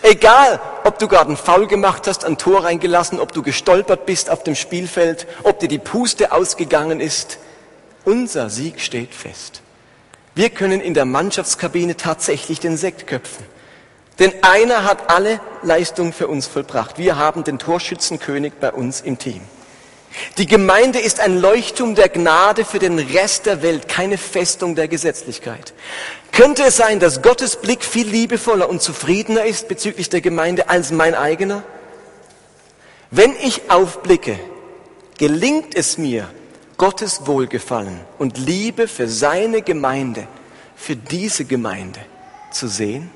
Egal, 0.00 0.58
ob 0.82 0.98
du 0.98 1.06
gerade 1.06 1.28
einen 1.28 1.36
Foul 1.36 1.66
gemacht 1.66 2.08
hast, 2.08 2.24
ein 2.24 2.38
Tor 2.38 2.64
reingelassen, 2.64 3.20
ob 3.20 3.32
du 3.32 3.42
gestolpert 3.42 4.06
bist 4.06 4.30
auf 4.30 4.42
dem 4.42 4.56
Spielfeld, 4.56 5.26
ob 5.42 5.60
dir 5.60 5.68
die 5.68 5.78
Puste 5.78 6.32
ausgegangen 6.32 6.98
ist, 6.98 7.38
unser 8.04 8.48
Sieg 8.48 8.80
steht 8.80 9.14
fest. 9.14 9.60
Wir 10.34 10.50
können 10.50 10.80
in 10.80 10.94
der 10.94 11.04
Mannschaftskabine 11.04 11.96
tatsächlich 11.96 12.60
den 12.60 12.76
Sekt 12.76 13.06
köpfen. 13.06 13.44
Denn 14.18 14.32
einer 14.42 14.84
hat 14.84 15.10
alle 15.10 15.40
Leistungen 15.62 16.12
für 16.12 16.28
uns 16.28 16.46
vollbracht. 16.46 16.98
Wir 16.98 17.16
haben 17.16 17.44
den 17.44 17.58
Torschützenkönig 17.58 18.54
bei 18.60 18.72
uns 18.72 19.00
im 19.00 19.18
Team. 19.18 19.40
Die 20.36 20.46
Gemeinde 20.46 21.00
ist 21.00 21.20
ein 21.20 21.38
Leuchtturm 21.38 21.94
der 21.94 22.08
Gnade 22.08 22.64
für 22.64 22.78
den 22.78 22.98
Rest 22.98 23.46
der 23.46 23.62
Welt, 23.62 23.88
keine 23.88 24.18
Festung 24.18 24.74
der 24.74 24.88
Gesetzlichkeit. 24.88 25.72
Könnte 26.32 26.64
es 26.64 26.76
sein, 26.76 27.00
dass 27.00 27.22
Gottes 27.22 27.56
Blick 27.56 27.84
viel 27.84 28.06
liebevoller 28.06 28.68
und 28.68 28.82
zufriedener 28.82 29.44
ist 29.44 29.68
bezüglich 29.68 30.10
der 30.10 30.20
Gemeinde 30.20 30.68
als 30.68 30.90
mein 30.90 31.14
eigener? 31.14 31.62
Wenn 33.10 33.34
ich 33.42 33.70
aufblicke, 33.70 34.38
gelingt 35.18 35.74
es 35.74 35.98
mir, 35.98 36.28
Gottes 36.82 37.28
Wohlgefallen 37.28 38.00
und 38.18 38.38
Liebe 38.38 38.88
für 38.88 39.06
seine 39.06 39.62
Gemeinde, 39.62 40.26
für 40.74 40.96
diese 40.96 41.44
Gemeinde 41.44 42.00
zu 42.50 42.66
sehen? 42.66 43.08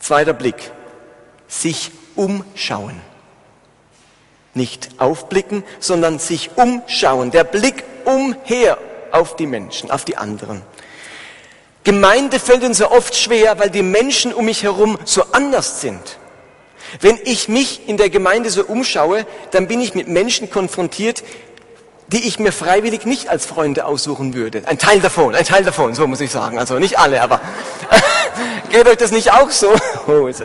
Zweiter 0.00 0.32
Blick, 0.32 0.72
sich 1.46 1.92
umschauen. 2.16 3.00
Nicht 4.54 4.88
aufblicken, 4.98 5.62
sondern 5.78 6.18
sich 6.18 6.50
umschauen. 6.56 7.30
Der 7.30 7.44
Blick 7.44 7.84
umher 8.04 8.76
auf 9.12 9.36
die 9.36 9.46
Menschen, 9.46 9.92
auf 9.92 10.04
die 10.04 10.16
anderen. 10.16 10.62
Gemeinde 11.84 12.40
fällt 12.40 12.64
uns 12.64 12.78
so 12.78 12.90
oft 12.90 13.14
schwer, 13.14 13.56
weil 13.60 13.70
die 13.70 13.84
Menschen 13.84 14.34
um 14.34 14.46
mich 14.46 14.64
herum 14.64 14.98
so 15.04 15.22
anders 15.30 15.80
sind. 15.80 16.18
Wenn 17.00 17.18
ich 17.24 17.48
mich 17.48 17.88
in 17.88 17.96
der 17.96 18.10
Gemeinde 18.10 18.50
so 18.50 18.64
umschaue, 18.64 19.26
dann 19.52 19.68
bin 19.68 19.80
ich 19.80 19.94
mit 19.94 20.08
Menschen 20.08 20.50
konfrontiert, 20.50 21.22
die 22.12 22.26
ich 22.26 22.38
mir 22.38 22.50
freiwillig 22.50 23.06
nicht 23.06 23.28
als 23.28 23.46
Freunde 23.46 23.84
aussuchen 23.84 24.34
würde. 24.34 24.62
Ein 24.66 24.78
Teil 24.78 25.00
davon, 25.00 25.34
ein 25.34 25.44
Teil 25.44 25.62
davon, 25.62 25.94
so 25.94 26.06
muss 26.08 26.20
ich 26.20 26.30
sagen. 26.30 26.58
Also 26.58 26.78
nicht 26.78 26.98
alle, 26.98 27.22
aber 27.22 27.40
geht 28.70 28.88
euch 28.88 28.96
das 28.96 29.12
nicht 29.12 29.32
auch 29.32 29.50
so? 29.50 29.72
Oh, 30.08 30.26
ich 30.26 30.38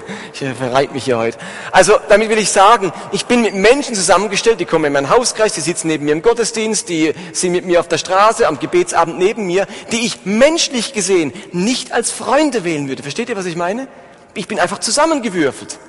verreit 0.60 0.94
mich 0.94 1.06
hier 1.06 1.18
heute. 1.18 1.40
Also 1.72 1.94
damit 2.08 2.30
will 2.30 2.38
ich 2.38 2.52
sagen, 2.52 2.94
ich 3.12 3.26
bin 3.26 3.42
mit 3.42 3.56
Menschen 3.56 3.96
zusammengestellt, 3.96 4.60
die 4.60 4.66
kommen 4.66 4.86
in 4.86 4.94
meinen 4.94 5.10
Hauskreis, 5.10 5.54
die 5.54 5.62
sitzen 5.62 5.88
neben 5.88 6.06
mir 6.06 6.12
im 6.12 6.22
Gottesdienst, 6.22 6.88
die 6.88 7.14
sind 7.32 7.54
mit 7.54 7.66
mir 7.66 7.80
auf 7.80 7.88
der 7.88 7.98
Straße, 7.98 8.48
am 8.48 8.60
Gebetsabend 8.60 9.18
neben 9.18 9.48
mir, 9.48 9.66
die 9.92 10.06
ich 10.06 10.24
menschlich 10.26 10.94
gesehen 10.94 11.34
nicht 11.52 11.94
als 11.94 12.12
Freunde 12.12 12.64
wählen 12.64 12.88
würde. 12.88 13.02
Versteht 13.02 13.30
ihr, 13.30 13.38
was 13.38 13.46
ich 13.46 13.56
meine? 13.56 13.88
Ich 14.36 14.48
bin 14.48 14.60
einfach 14.60 14.80
zusammengewürfelt. 14.80 15.80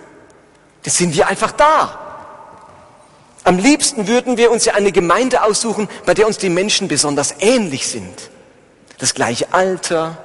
Das 0.86 0.96
sind 0.96 1.16
wir 1.16 1.26
einfach 1.26 1.50
da. 1.50 1.98
Am 3.42 3.58
liebsten 3.58 4.06
würden 4.06 4.36
wir 4.36 4.52
uns 4.52 4.66
ja 4.66 4.74
eine 4.74 4.92
Gemeinde 4.92 5.42
aussuchen, 5.42 5.88
bei 6.06 6.14
der 6.14 6.28
uns 6.28 6.38
die 6.38 6.48
Menschen 6.48 6.86
besonders 6.86 7.34
ähnlich 7.40 7.88
sind. 7.88 8.30
Das 8.98 9.12
gleiche 9.12 9.52
Alter, 9.52 10.16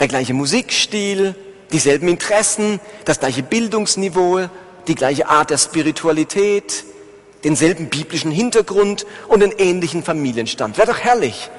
der 0.00 0.08
gleiche 0.08 0.34
Musikstil, 0.34 1.36
dieselben 1.70 2.08
Interessen, 2.08 2.80
das 3.04 3.20
gleiche 3.20 3.44
Bildungsniveau, 3.44 4.48
die 4.88 4.96
gleiche 4.96 5.28
Art 5.28 5.50
der 5.50 5.58
Spiritualität, 5.58 6.84
denselben 7.44 7.88
biblischen 7.88 8.32
Hintergrund 8.32 9.06
und 9.28 9.44
einen 9.44 9.52
ähnlichen 9.58 10.02
Familienstand. 10.02 10.76
Wäre 10.76 10.88
doch 10.88 10.98
herrlich. 10.98 11.50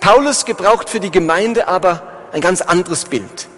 Paulus 0.00 0.46
gebraucht 0.46 0.88
für 0.88 1.00
die 1.00 1.10
Gemeinde 1.10 1.68
aber 1.68 2.02
ein 2.32 2.40
ganz 2.40 2.62
anderes 2.62 3.04
Bild. 3.04 3.48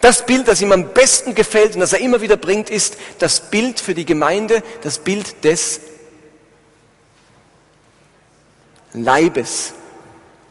Das 0.00 0.24
Bild, 0.24 0.48
das 0.48 0.62
ihm 0.62 0.72
am 0.72 0.94
besten 0.94 1.34
gefällt 1.34 1.74
und 1.74 1.80
das 1.80 1.92
er 1.92 2.00
immer 2.00 2.22
wieder 2.22 2.36
bringt, 2.36 2.70
ist 2.70 2.96
das 3.18 3.40
Bild 3.40 3.80
für 3.80 3.94
die 3.94 4.06
Gemeinde, 4.06 4.62
das 4.82 4.98
Bild 4.98 5.44
des 5.44 5.80
Leibes. 8.92 9.74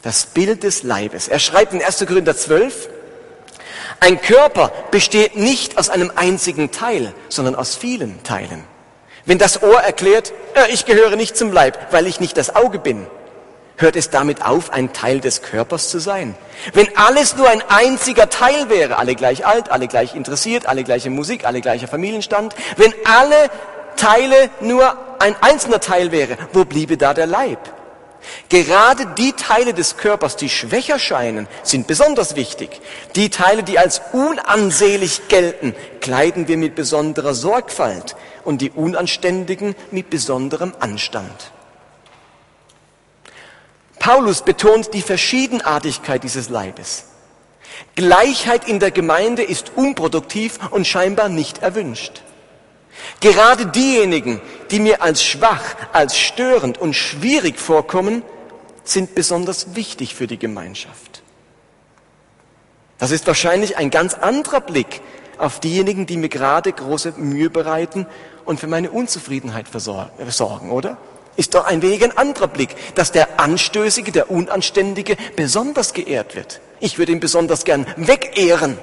Das 0.02 0.28
Bild 0.28 0.64
des 0.64 0.84
Leibes. 0.84 1.28
Er 1.28 1.40
schreibt 1.40 1.74
in 1.74 1.82
1. 1.82 2.06
Korinther 2.06 2.38
12, 2.38 2.90
ein 4.00 4.22
Körper 4.22 4.72
besteht 4.92 5.36
nicht 5.36 5.78
aus 5.78 5.90
einem 5.90 6.12
einzigen 6.16 6.72
Teil, 6.72 7.14
sondern 7.28 7.56
aus 7.56 7.76
vielen 7.76 8.24
Teilen. 8.24 8.64
Wenn 9.26 9.40
das 9.40 9.62
Ohr 9.62 9.82
erklärt, 9.82 10.32
äh, 10.56 10.72
ich 10.72 10.86
gehöre 10.86 11.16
nicht 11.16 11.36
zum 11.36 11.52
Leib, 11.52 11.92
weil 11.92 12.08
ich 12.08 12.20
nicht 12.20 12.38
das 12.38 12.56
Auge 12.56 12.80
bin, 12.80 13.08
Hört 13.82 13.96
es 13.96 14.10
damit 14.10 14.46
auf, 14.46 14.74
ein 14.74 14.92
Teil 14.92 15.22
des 15.22 15.42
Körpers 15.42 15.90
zu 15.90 16.00
sein? 16.00 16.36
Wenn 16.74 16.98
alles 16.98 17.38
nur 17.38 17.50
ein 17.50 17.64
einziger 17.70 18.30
Teil 18.30 18.70
wäre, 18.70 18.98
alle 18.98 19.16
gleich 19.16 19.46
alt, 19.46 19.72
alle 19.72 19.88
gleich 19.88 20.16
interessiert, 20.16 20.66
alle 20.66 20.84
gleiche 20.84 21.10
Musik, 21.10 21.46
alle 21.46 21.62
gleicher 21.62 21.88
Familienstand, 21.88 22.56
wenn 22.76 22.94
alle 23.06 23.50
Teile 23.96 24.50
nur 24.60 24.98
ein 25.20 25.34
einzelner 25.40 25.80
Teil 25.80 26.12
wäre, 26.12 26.38
wo 26.52 26.66
bliebe 26.66 26.98
da 26.98 27.14
der 27.14 27.26
Leib? 27.26 27.60
Gerade 28.50 29.06
die 29.18 29.32
Teile 29.32 29.74
des 29.74 29.96
Körpers, 29.96 30.36
die 30.36 30.50
schwächer 30.50 31.00
scheinen, 31.00 31.48
sind 31.64 31.88
besonders 31.88 32.36
wichtig. 32.36 32.82
Die 33.16 33.30
Teile, 33.30 33.64
die 33.64 33.80
als 33.80 34.02
unansehlich 34.12 35.30
gelten, 35.30 35.74
kleiden 36.02 36.50
wir 36.50 36.58
mit 36.58 36.76
besonderer 36.76 37.34
Sorgfalt 37.34 38.18
und 38.44 38.60
die 38.60 38.72
Unanständigen 38.72 39.74
mit 39.90 40.10
besonderem 40.10 40.74
Anstand. 40.82 41.54
Paulus 44.10 44.42
betont 44.42 44.92
die 44.96 45.04
Verschiedenartigkeit 45.04 46.24
dieses 46.24 46.50
Leibes. 46.50 47.04
Gleichheit 47.94 48.68
in 48.68 48.80
der 48.80 48.90
Gemeinde 48.90 49.44
ist 49.44 49.74
unproduktiv 49.76 50.58
und 50.72 50.88
scheinbar 50.88 51.30
nicht 51.30 51.60
erwünscht. 51.60 52.24
Gerade 53.20 53.68
diejenigen, 53.68 54.42
die 54.72 54.80
mir 54.80 55.04
als 55.04 55.24
schwach, 55.24 55.76
als 55.94 56.18
störend 56.18 56.80
und 56.80 56.96
schwierig 56.96 57.60
vorkommen, 57.60 58.24
sind 58.84 59.14
besonders 59.14 59.76
wichtig 59.76 60.16
für 60.16 60.26
die 60.26 60.40
Gemeinschaft. 60.40 61.22
Das 62.98 63.12
ist 63.12 63.28
wahrscheinlich 63.28 63.78
ein 63.78 63.92
ganz 63.92 64.16
anderer 64.16 64.62
Blick 64.62 65.02
auf 65.38 65.60
diejenigen, 65.60 66.08
die 66.08 66.18
mir 66.18 66.30
gerade 66.30 66.74
große 66.74 67.14
Mühe 67.18 67.52
bereiten 67.52 68.08
und 68.44 68.60
für 68.60 68.66
meine 68.66 68.90
Unzufriedenheit 68.90 69.68
sorgen, 69.78 70.72
oder? 70.72 70.98
Ist 71.36 71.56
doch 71.56 71.66
ein 71.66 71.82
wenig 71.82 72.04
ein 72.04 72.18
anderer 72.18 72.48
Blick, 72.48 72.76
dass 72.96 73.12
der 73.12 73.40
Anstößige, 73.40 74.12
der 74.12 74.30
Unanständige 74.30 75.16
besonders 75.36 75.94
geehrt 75.94 76.36
wird. 76.36 76.60
Ich 76.80 76.98
würde 76.98 77.12
ihn 77.12 77.20
besonders 77.20 77.64
gern 77.64 77.86
wegehren 77.96 78.78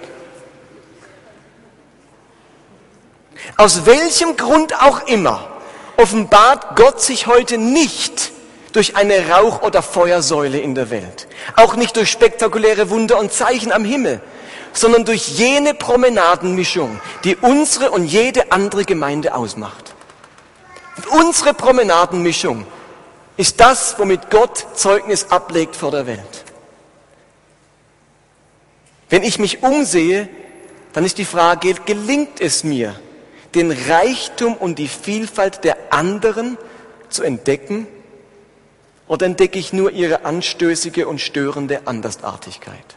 Aus 3.56 3.86
welchem 3.86 4.36
Grund 4.36 4.74
auch 4.82 5.06
immer 5.06 5.48
offenbart 5.96 6.76
Gott 6.76 7.00
sich 7.00 7.26
heute 7.26 7.56
nicht 7.56 8.32
durch 8.72 8.96
eine 8.96 9.30
Rauch- 9.30 9.62
oder 9.62 9.80
Feuersäule 9.80 10.58
in 10.58 10.74
der 10.74 10.90
Welt, 10.90 11.26
auch 11.56 11.76
nicht 11.76 11.96
durch 11.96 12.10
spektakuläre 12.10 12.90
Wunder 12.90 13.18
und 13.18 13.32
Zeichen 13.32 13.72
am 13.72 13.84
Himmel, 13.84 14.20
sondern 14.74 15.06
durch 15.06 15.38
jene 15.38 15.72
Promenadenmischung, 15.72 17.00
die 17.24 17.36
unsere 17.36 17.90
und 17.90 18.04
jede 18.04 18.52
andere 18.52 18.84
Gemeinde 18.84 19.34
ausmacht. 19.34 19.95
Unsere 21.10 21.54
Promenadenmischung 21.54 22.66
ist 23.36 23.60
das, 23.60 23.98
womit 23.98 24.30
Gott 24.30 24.66
Zeugnis 24.74 25.30
ablegt 25.30 25.76
vor 25.76 25.90
der 25.90 26.06
Welt. 26.06 26.44
Wenn 29.08 29.22
ich 29.22 29.38
mich 29.38 29.62
umsehe, 29.62 30.28
dann 30.92 31.04
ist 31.04 31.18
die 31.18 31.24
Frage, 31.24 31.74
gelingt 31.84 32.40
es 32.40 32.64
mir, 32.64 32.98
den 33.54 33.70
Reichtum 33.70 34.54
und 34.54 34.78
die 34.78 34.88
Vielfalt 34.88 35.64
der 35.64 35.76
anderen 35.90 36.58
zu 37.08 37.22
entdecken? 37.22 37.86
Oder 39.06 39.26
entdecke 39.26 39.58
ich 39.58 39.72
nur 39.72 39.92
ihre 39.92 40.24
anstößige 40.24 41.06
und 41.06 41.20
störende 41.20 41.86
Andersartigkeit? 41.86 42.96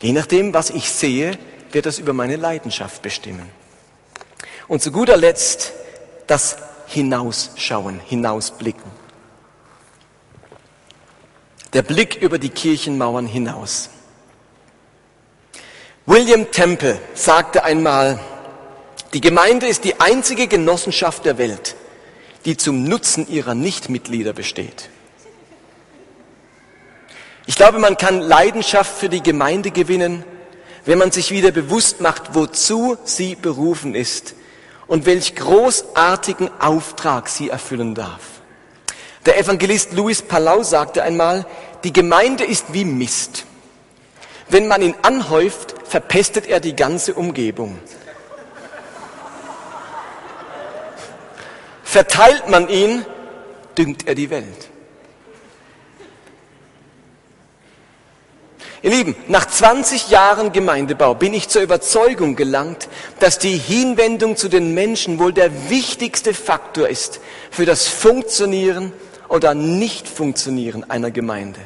Je 0.00 0.12
nachdem, 0.12 0.52
was 0.52 0.70
ich 0.70 0.90
sehe, 0.90 1.38
wird 1.70 1.86
das 1.86 1.98
über 1.98 2.12
meine 2.12 2.36
Leidenschaft 2.36 3.00
bestimmen. 3.00 3.48
Und 4.72 4.80
zu 4.80 4.90
guter 4.90 5.18
Letzt 5.18 5.74
das 6.26 6.56
Hinausschauen, 6.86 8.00
Hinausblicken. 8.06 8.90
Der 11.74 11.82
Blick 11.82 12.16
über 12.22 12.38
die 12.38 12.48
Kirchenmauern 12.48 13.26
hinaus. 13.26 13.90
William 16.06 16.50
Temple 16.52 16.98
sagte 17.12 17.64
einmal, 17.64 18.18
die 19.12 19.20
Gemeinde 19.20 19.66
ist 19.66 19.84
die 19.84 20.00
einzige 20.00 20.46
Genossenschaft 20.46 21.26
der 21.26 21.36
Welt, 21.36 21.76
die 22.46 22.56
zum 22.56 22.84
Nutzen 22.84 23.28
ihrer 23.28 23.54
Nichtmitglieder 23.54 24.32
besteht. 24.32 24.88
Ich 27.44 27.56
glaube, 27.56 27.78
man 27.78 27.98
kann 27.98 28.22
Leidenschaft 28.22 28.96
für 28.96 29.10
die 29.10 29.22
Gemeinde 29.22 29.70
gewinnen, 29.70 30.24
wenn 30.86 30.96
man 30.96 31.10
sich 31.10 31.30
wieder 31.30 31.50
bewusst 31.50 32.00
macht, 32.00 32.34
wozu 32.34 32.96
sie 33.04 33.34
berufen 33.34 33.94
ist 33.94 34.34
und 34.92 35.06
welch 35.06 35.34
großartigen 35.36 36.50
Auftrag 36.60 37.30
sie 37.30 37.48
erfüllen 37.48 37.94
darf. 37.94 38.42
Der 39.24 39.38
Evangelist 39.38 39.94
Louis 39.94 40.20
Palau 40.20 40.62
sagte 40.64 41.02
einmal, 41.02 41.46
die 41.82 41.94
Gemeinde 41.94 42.44
ist 42.44 42.74
wie 42.74 42.84
Mist. 42.84 43.46
Wenn 44.50 44.68
man 44.68 44.82
ihn 44.82 44.94
anhäuft, 45.00 45.76
verpestet 45.88 46.46
er 46.46 46.60
die 46.60 46.76
ganze 46.76 47.14
Umgebung. 47.14 47.78
Verteilt 51.82 52.50
man 52.50 52.68
ihn, 52.68 53.06
düngt 53.78 54.06
er 54.06 54.14
die 54.14 54.28
Welt. 54.28 54.68
Ihr 58.82 58.90
Lieben, 58.90 59.14
nach 59.28 59.46
20 59.46 60.10
Jahren 60.10 60.50
Gemeindebau 60.50 61.14
bin 61.14 61.34
ich 61.34 61.48
zur 61.48 61.62
Überzeugung 61.62 62.34
gelangt, 62.34 62.88
dass 63.20 63.38
die 63.38 63.56
Hinwendung 63.56 64.36
zu 64.36 64.48
den 64.48 64.74
Menschen 64.74 65.20
wohl 65.20 65.32
der 65.32 65.70
wichtigste 65.70 66.34
Faktor 66.34 66.88
ist 66.88 67.20
für 67.52 67.64
das 67.64 67.86
Funktionieren 67.86 68.92
oder 69.28 69.54
Nicht-Funktionieren 69.54 70.88
einer 70.90 71.12
Gemeinde. 71.12 71.60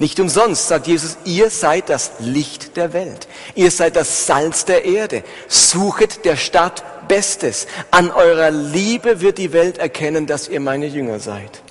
Nicht 0.00 0.18
umsonst 0.18 0.66
sagt 0.66 0.88
Jesus, 0.88 1.18
ihr 1.24 1.50
seid 1.50 1.88
das 1.88 2.12
Licht 2.18 2.76
der 2.76 2.92
Welt. 2.92 3.28
Ihr 3.54 3.70
seid 3.70 3.94
das 3.94 4.26
Salz 4.26 4.64
der 4.64 4.84
Erde. 4.84 5.22
Suchet 5.46 6.24
der 6.24 6.36
Stadt 6.36 6.82
Bestes. 7.06 7.68
An 7.92 8.10
eurer 8.10 8.50
Liebe 8.50 9.20
wird 9.20 9.38
die 9.38 9.52
Welt 9.52 9.78
erkennen, 9.78 10.26
dass 10.26 10.48
ihr 10.48 10.58
meine 10.58 10.86
Jünger 10.86 11.20
seid. 11.20 11.62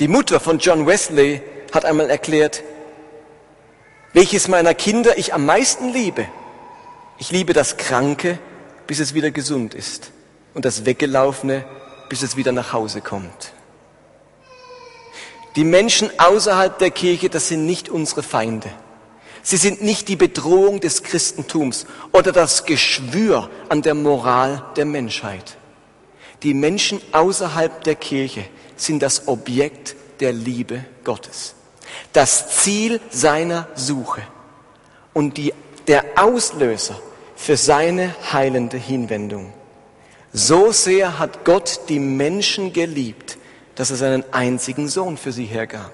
Die 0.00 0.08
Mutter 0.08 0.40
von 0.40 0.58
John 0.58 0.88
Wesley 0.88 1.40
hat 1.74 1.84
einmal 1.84 2.08
erklärt, 2.08 2.62
welches 4.12 4.48
meiner 4.48 4.74
Kinder 4.74 5.18
ich 5.18 5.34
am 5.34 5.44
meisten 5.44 5.92
liebe. 5.92 6.26
Ich 7.18 7.30
liebe 7.30 7.52
das 7.52 7.76
Kranke, 7.76 8.38
bis 8.86 9.00
es 9.00 9.14
wieder 9.14 9.30
gesund 9.30 9.74
ist 9.74 10.12
und 10.54 10.64
das 10.64 10.86
Weggelaufene, 10.86 11.64
bis 12.08 12.22
es 12.22 12.36
wieder 12.36 12.52
nach 12.52 12.72
Hause 12.72 13.00
kommt. 13.00 13.52
Die 15.56 15.64
Menschen 15.64 16.10
außerhalb 16.18 16.78
der 16.78 16.90
Kirche, 16.90 17.28
das 17.28 17.48
sind 17.48 17.66
nicht 17.66 17.88
unsere 17.88 18.22
Feinde. 18.22 18.70
Sie 19.42 19.56
sind 19.56 19.82
nicht 19.82 20.08
die 20.08 20.16
Bedrohung 20.16 20.80
des 20.80 21.02
Christentums 21.02 21.86
oder 22.12 22.32
das 22.32 22.64
Geschwür 22.64 23.50
an 23.68 23.82
der 23.82 23.94
Moral 23.94 24.64
der 24.76 24.84
Menschheit. 24.84 25.56
Die 26.42 26.54
Menschen 26.54 27.00
außerhalb 27.12 27.84
der 27.84 27.94
Kirche 27.94 28.44
sind 28.76 29.02
das 29.02 29.28
Objekt 29.28 29.96
der 30.20 30.32
Liebe 30.32 30.84
Gottes, 31.04 31.54
das 32.12 32.48
Ziel 32.62 33.00
seiner 33.10 33.68
Suche 33.74 34.22
und 35.12 35.36
die, 35.36 35.52
der 35.86 36.04
Auslöser 36.16 36.98
für 37.36 37.56
seine 37.56 38.14
heilende 38.32 38.76
Hinwendung. 38.76 39.52
So 40.32 40.72
sehr 40.72 41.18
hat 41.18 41.44
Gott 41.44 41.82
die 41.88 42.00
Menschen 42.00 42.72
geliebt, 42.72 43.38
dass 43.74 43.90
er 43.90 43.96
seinen 43.96 44.24
einzigen 44.32 44.88
Sohn 44.88 45.16
für 45.16 45.32
sie 45.32 45.44
hergab. 45.44 45.92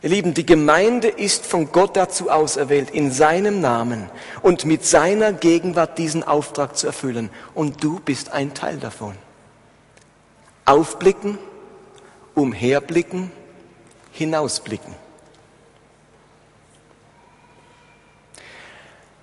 Ihr 0.00 0.10
Lieben, 0.10 0.32
die 0.32 0.46
Gemeinde 0.46 1.08
ist 1.08 1.44
von 1.44 1.72
Gott 1.72 1.96
dazu 1.96 2.30
auserwählt, 2.30 2.90
in 2.90 3.10
seinem 3.10 3.60
Namen 3.60 4.08
und 4.42 4.64
mit 4.64 4.84
seiner 4.84 5.32
Gegenwart 5.32 5.98
diesen 5.98 6.22
Auftrag 6.22 6.76
zu 6.76 6.86
erfüllen. 6.86 7.30
Und 7.54 7.82
du 7.82 7.98
bist 7.98 8.32
ein 8.32 8.54
Teil 8.54 8.76
davon. 8.76 9.14
Aufblicken, 10.64 11.38
umherblicken, 12.34 13.32
hinausblicken. 14.18 14.94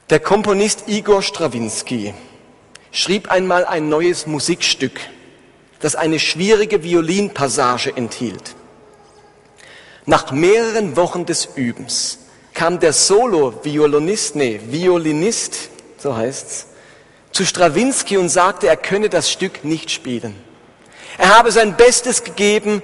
Der 0.09 0.19
Komponist 0.19 0.87
Igor 0.87 1.21
Strawinski 1.21 2.13
schrieb 2.91 3.29
einmal 3.29 3.65
ein 3.65 3.89
neues 3.89 4.27
Musikstück 4.27 4.99
das 5.85 5.95
eine 5.95 6.19
schwierige 6.19 6.83
Violinpassage 6.83 7.95
enthielt. 7.95 8.55
Nach 10.07 10.31
mehreren 10.31 10.95
Wochen 10.95 11.27
des 11.27 11.49
Übens 11.55 12.17
kam 12.55 12.79
der 12.79 12.91
Solo-Violinist, 12.91 14.35
nee, 14.35 14.59
Violinist, 14.65 15.69
so 15.97 16.15
heißt's, 16.15 16.67
zu 17.31 17.45
Strawinski 17.45 18.17
und 18.17 18.29
sagte, 18.29 18.67
er 18.67 18.77
könne 18.77 19.09
das 19.09 19.29
Stück 19.29 19.63
nicht 19.63 19.91
spielen. 19.91 20.35
Er 21.17 21.37
habe 21.37 21.51
sein 21.51 21.77
Bestes 21.77 22.23
gegeben, 22.23 22.81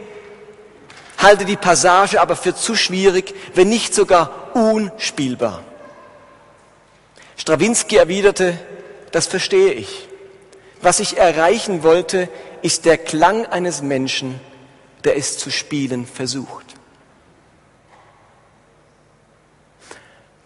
halte 1.21 1.45
die 1.45 1.57
Passage 1.57 2.19
aber 2.19 2.35
für 2.35 2.55
zu 2.55 2.75
schwierig, 2.75 3.33
wenn 3.53 3.69
nicht 3.69 3.93
sogar 3.93 4.55
unspielbar. 4.55 5.63
Strawinski 7.37 7.95
erwiderte, 7.95 8.57
das 9.11 9.27
verstehe 9.27 9.73
ich. 9.73 10.07
Was 10.81 10.99
ich 10.99 11.17
erreichen 11.17 11.83
wollte, 11.83 12.29
ist 12.61 12.85
der 12.85 12.97
Klang 12.97 13.45
eines 13.45 13.81
Menschen, 13.81 14.39
der 15.03 15.17
es 15.17 15.37
zu 15.37 15.49
spielen 15.49 16.05
versucht. 16.05 16.65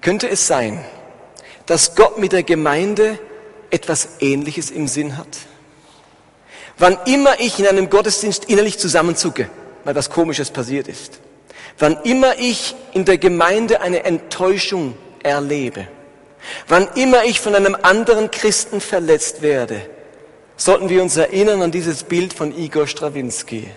Könnte 0.02 0.30
es 0.30 0.46
sein, 0.46 0.84
dass 1.66 1.96
Gott 1.96 2.18
mit 2.18 2.32
der 2.32 2.44
Gemeinde 2.44 3.20
etwas 3.72 4.20
Ähnliches 4.20 4.70
im 4.70 4.88
Sinn 4.88 5.18
hat? 5.18 5.28
Wann 6.78 6.98
immer 7.06 7.40
ich 7.40 7.60
in 7.60 7.68
einem 7.68 7.90
Gottesdienst 7.90 8.46
innerlich 8.46 8.78
zusammenzucke, 8.78 9.50
weil 9.86 9.96
was 9.96 10.10
Komisches 10.10 10.52
passiert 10.52 10.90
ist, 10.90 11.20
wann 11.80 11.98
immer 12.04 12.38
ich 12.38 12.76
in 12.94 13.06
der 13.06 13.18
Gemeinde 13.18 13.80
eine 13.80 14.04
Enttäuschung 14.04 14.98
erlebe, 15.24 15.88
wann 16.68 16.88
immer 16.96 17.24
ich 17.24 17.40
von 17.40 17.56
einem 17.56 17.78
anderen 17.82 18.30
Christen 18.32 18.82
verletzt 18.82 19.42
werde, 19.42 19.82
sollten 20.58 20.90
wir 20.90 21.02
uns 21.02 21.16
erinnern 21.16 21.62
an 21.62 21.72
dieses 21.72 22.04
Bild 22.04 22.34
von 22.34 22.56
Igor 22.58 22.88
Strawinski. 22.88 23.70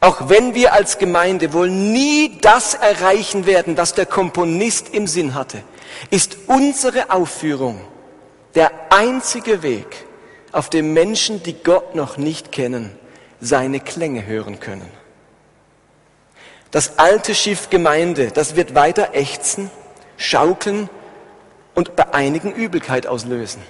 Auch 0.00 0.28
wenn 0.28 0.54
wir 0.54 0.72
als 0.72 0.98
Gemeinde 0.98 1.52
wohl 1.52 1.70
nie 1.70 2.38
das 2.40 2.74
erreichen 2.74 3.46
werden, 3.46 3.76
was 3.76 3.94
der 3.94 4.06
Komponist 4.06 4.92
im 4.92 5.06
Sinn 5.06 5.34
hatte, 5.34 5.62
ist 6.10 6.36
unsere 6.48 7.10
Aufführung 7.10 7.80
der 8.54 8.72
einzige 8.90 9.62
Weg, 9.62 9.86
auf 10.50 10.68
dem 10.68 10.92
Menschen, 10.92 11.42
die 11.42 11.54
Gott 11.54 11.94
noch 11.94 12.18
nicht 12.18 12.52
kennen, 12.52 12.90
seine 13.42 13.80
Klänge 13.80 14.24
hören 14.24 14.60
können. 14.60 14.88
Das 16.70 16.98
alte 16.98 17.34
Schiff 17.34 17.68
Gemeinde, 17.68 18.30
das 18.30 18.56
wird 18.56 18.74
weiter 18.74 19.10
ächzen, 19.14 19.68
schaukeln 20.16 20.88
und 21.74 21.96
bei 21.96 22.14
einigen 22.14 22.52
Übelkeit 22.52 23.06
auslösen. 23.06 23.60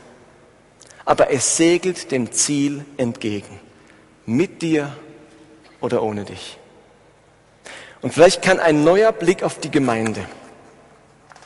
Aber 1.07 1.33
es 1.33 1.57
segelt 1.57 2.12
dem 2.12 2.31
Ziel 2.33 2.85
entgegen. 2.99 3.59
Mit 4.27 4.62
dir 4.62 4.95
oder 5.81 6.03
ohne 6.03 6.25
dich. 6.25 6.59
Und 8.03 8.12
vielleicht 8.12 8.43
kann 8.43 8.61
ein 8.61 8.85
neuer 8.85 9.11
Blick 9.11 9.43
auf 9.43 9.59
die 9.59 9.70
Gemeinde, 9.70 10.25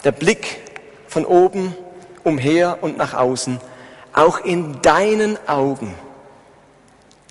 der 0.04 0.12
Blick 0.12 0.58
von 1.06 1.24
oben 1.24 1.74
umher 2.24 2.78
und 2.80 2.98
nach 2.98 3.14
außen, 3.14 3.60
auch 4.12 4.40
in 4.40 4.82
deinen 4.82 5.38
Augen 5.48 5.94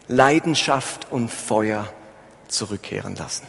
Leidenschaft 0.07 1.07
und 1.11 1.29
Feuer 1.29 1.87
zurückkehren 2.47 3.15
lassen. 3.15 3.47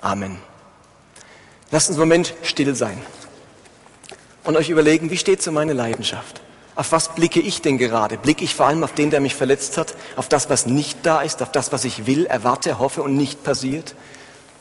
Amen. 0.00 0.38
Lasst 1.70 1.88
uns 1.88 1.98
einen 1.98 2.08
Moment 2.08 2.34
still 2.42 2.74
sein 2.74 3.00
und 4.44 4.56
euch 4.56 4.70
überlegen, 4.70 5.10
wie 5.10 5.18
steht 5.18 5.42
so 5.42 5.52
meine 5.52 5.72
Leidenschaft? 5.72 6.40
Auf 6.74 6.92
was 6.92 7.14
blicke 7.14 7.40
ich 7.40 7.60
denn 7.60 7.76
gerade? 7.76 8.16
Blicke 8.16 8.44
ich 8.44 8.54
vor 8.54 8.66
allem 8.66 8.84
auf 8.84 8.94
den, 8.94 9.10
der 9.10 9.20
mich 9.20 9.34
verletzt 9.34 9.76
hat? 9.76 9.94
Auf 10.16 10.28
das, 10.28 10.48
was 10.48 10.64
nicht 10.66 10.98
da 11.02 11.22
ist? 11.22 11.42
Auf 11.42 11.50
das, 11.50 11.72
was 11.72 11.84
ich 11.84 12.06
will, 12.06 12.24
erwarte, 12.26 12.78
hoffe 12.78 13.02
und 13.02 13.16
nicht 13.16 13.42
passiert? 13.42 13.96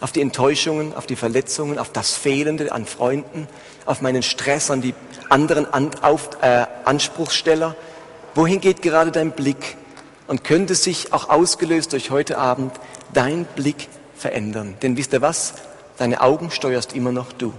Auf 0.01 0.11
die 0.11 0.21
Enttäuschungen, 0.21 0.95
auf 0.95 1.05
die 1.05 1.15
Verletzungen, 1.15 1.77
auf 1.77 1.91
das 1.91 2.13
Fehlende 2.13 2.71
an 2.71 2.85
Freunden, 2.85 3.47
auf 3.85 4.01
meinen 4.01 4.23
Stress 4.23 4.71
an 4.71 4.81
die 4.81 4.95
anderen 5.29 5.71
an, 5.71 5.91
auf, 6.01 6.29
äh, 6.41 6.65
Anspruchssteller? 6.85 7.75
Wohin 8.33 8.61
geht 8.61 8.81
gerade 8.81 9.11
dein 9.11 9.31
Blick? 9.31 9.77
Und 10.27 10.43
könnte 10.43 10.75
sich 10.75 11.13
auch 11.13 11.29
ausgelöst 11.29 11.93
durch 11.93 12.11
heute 12.11 12.37
Abend 12.37 12.73
dein 13.13 13.45
Blick 13.45 13.87
verändern? 14.15 14.75
Denn 14.81 14.97
wisst 14.97 15.13
ihr 15.13 15.21
was? 15.21 15.53
Deine 15.97 16.21
Augen 16.21 16.51
steuerst 16.51 16.93
immer 16.93 17.11
noch 17.11 17.31
du. 17.31 17.53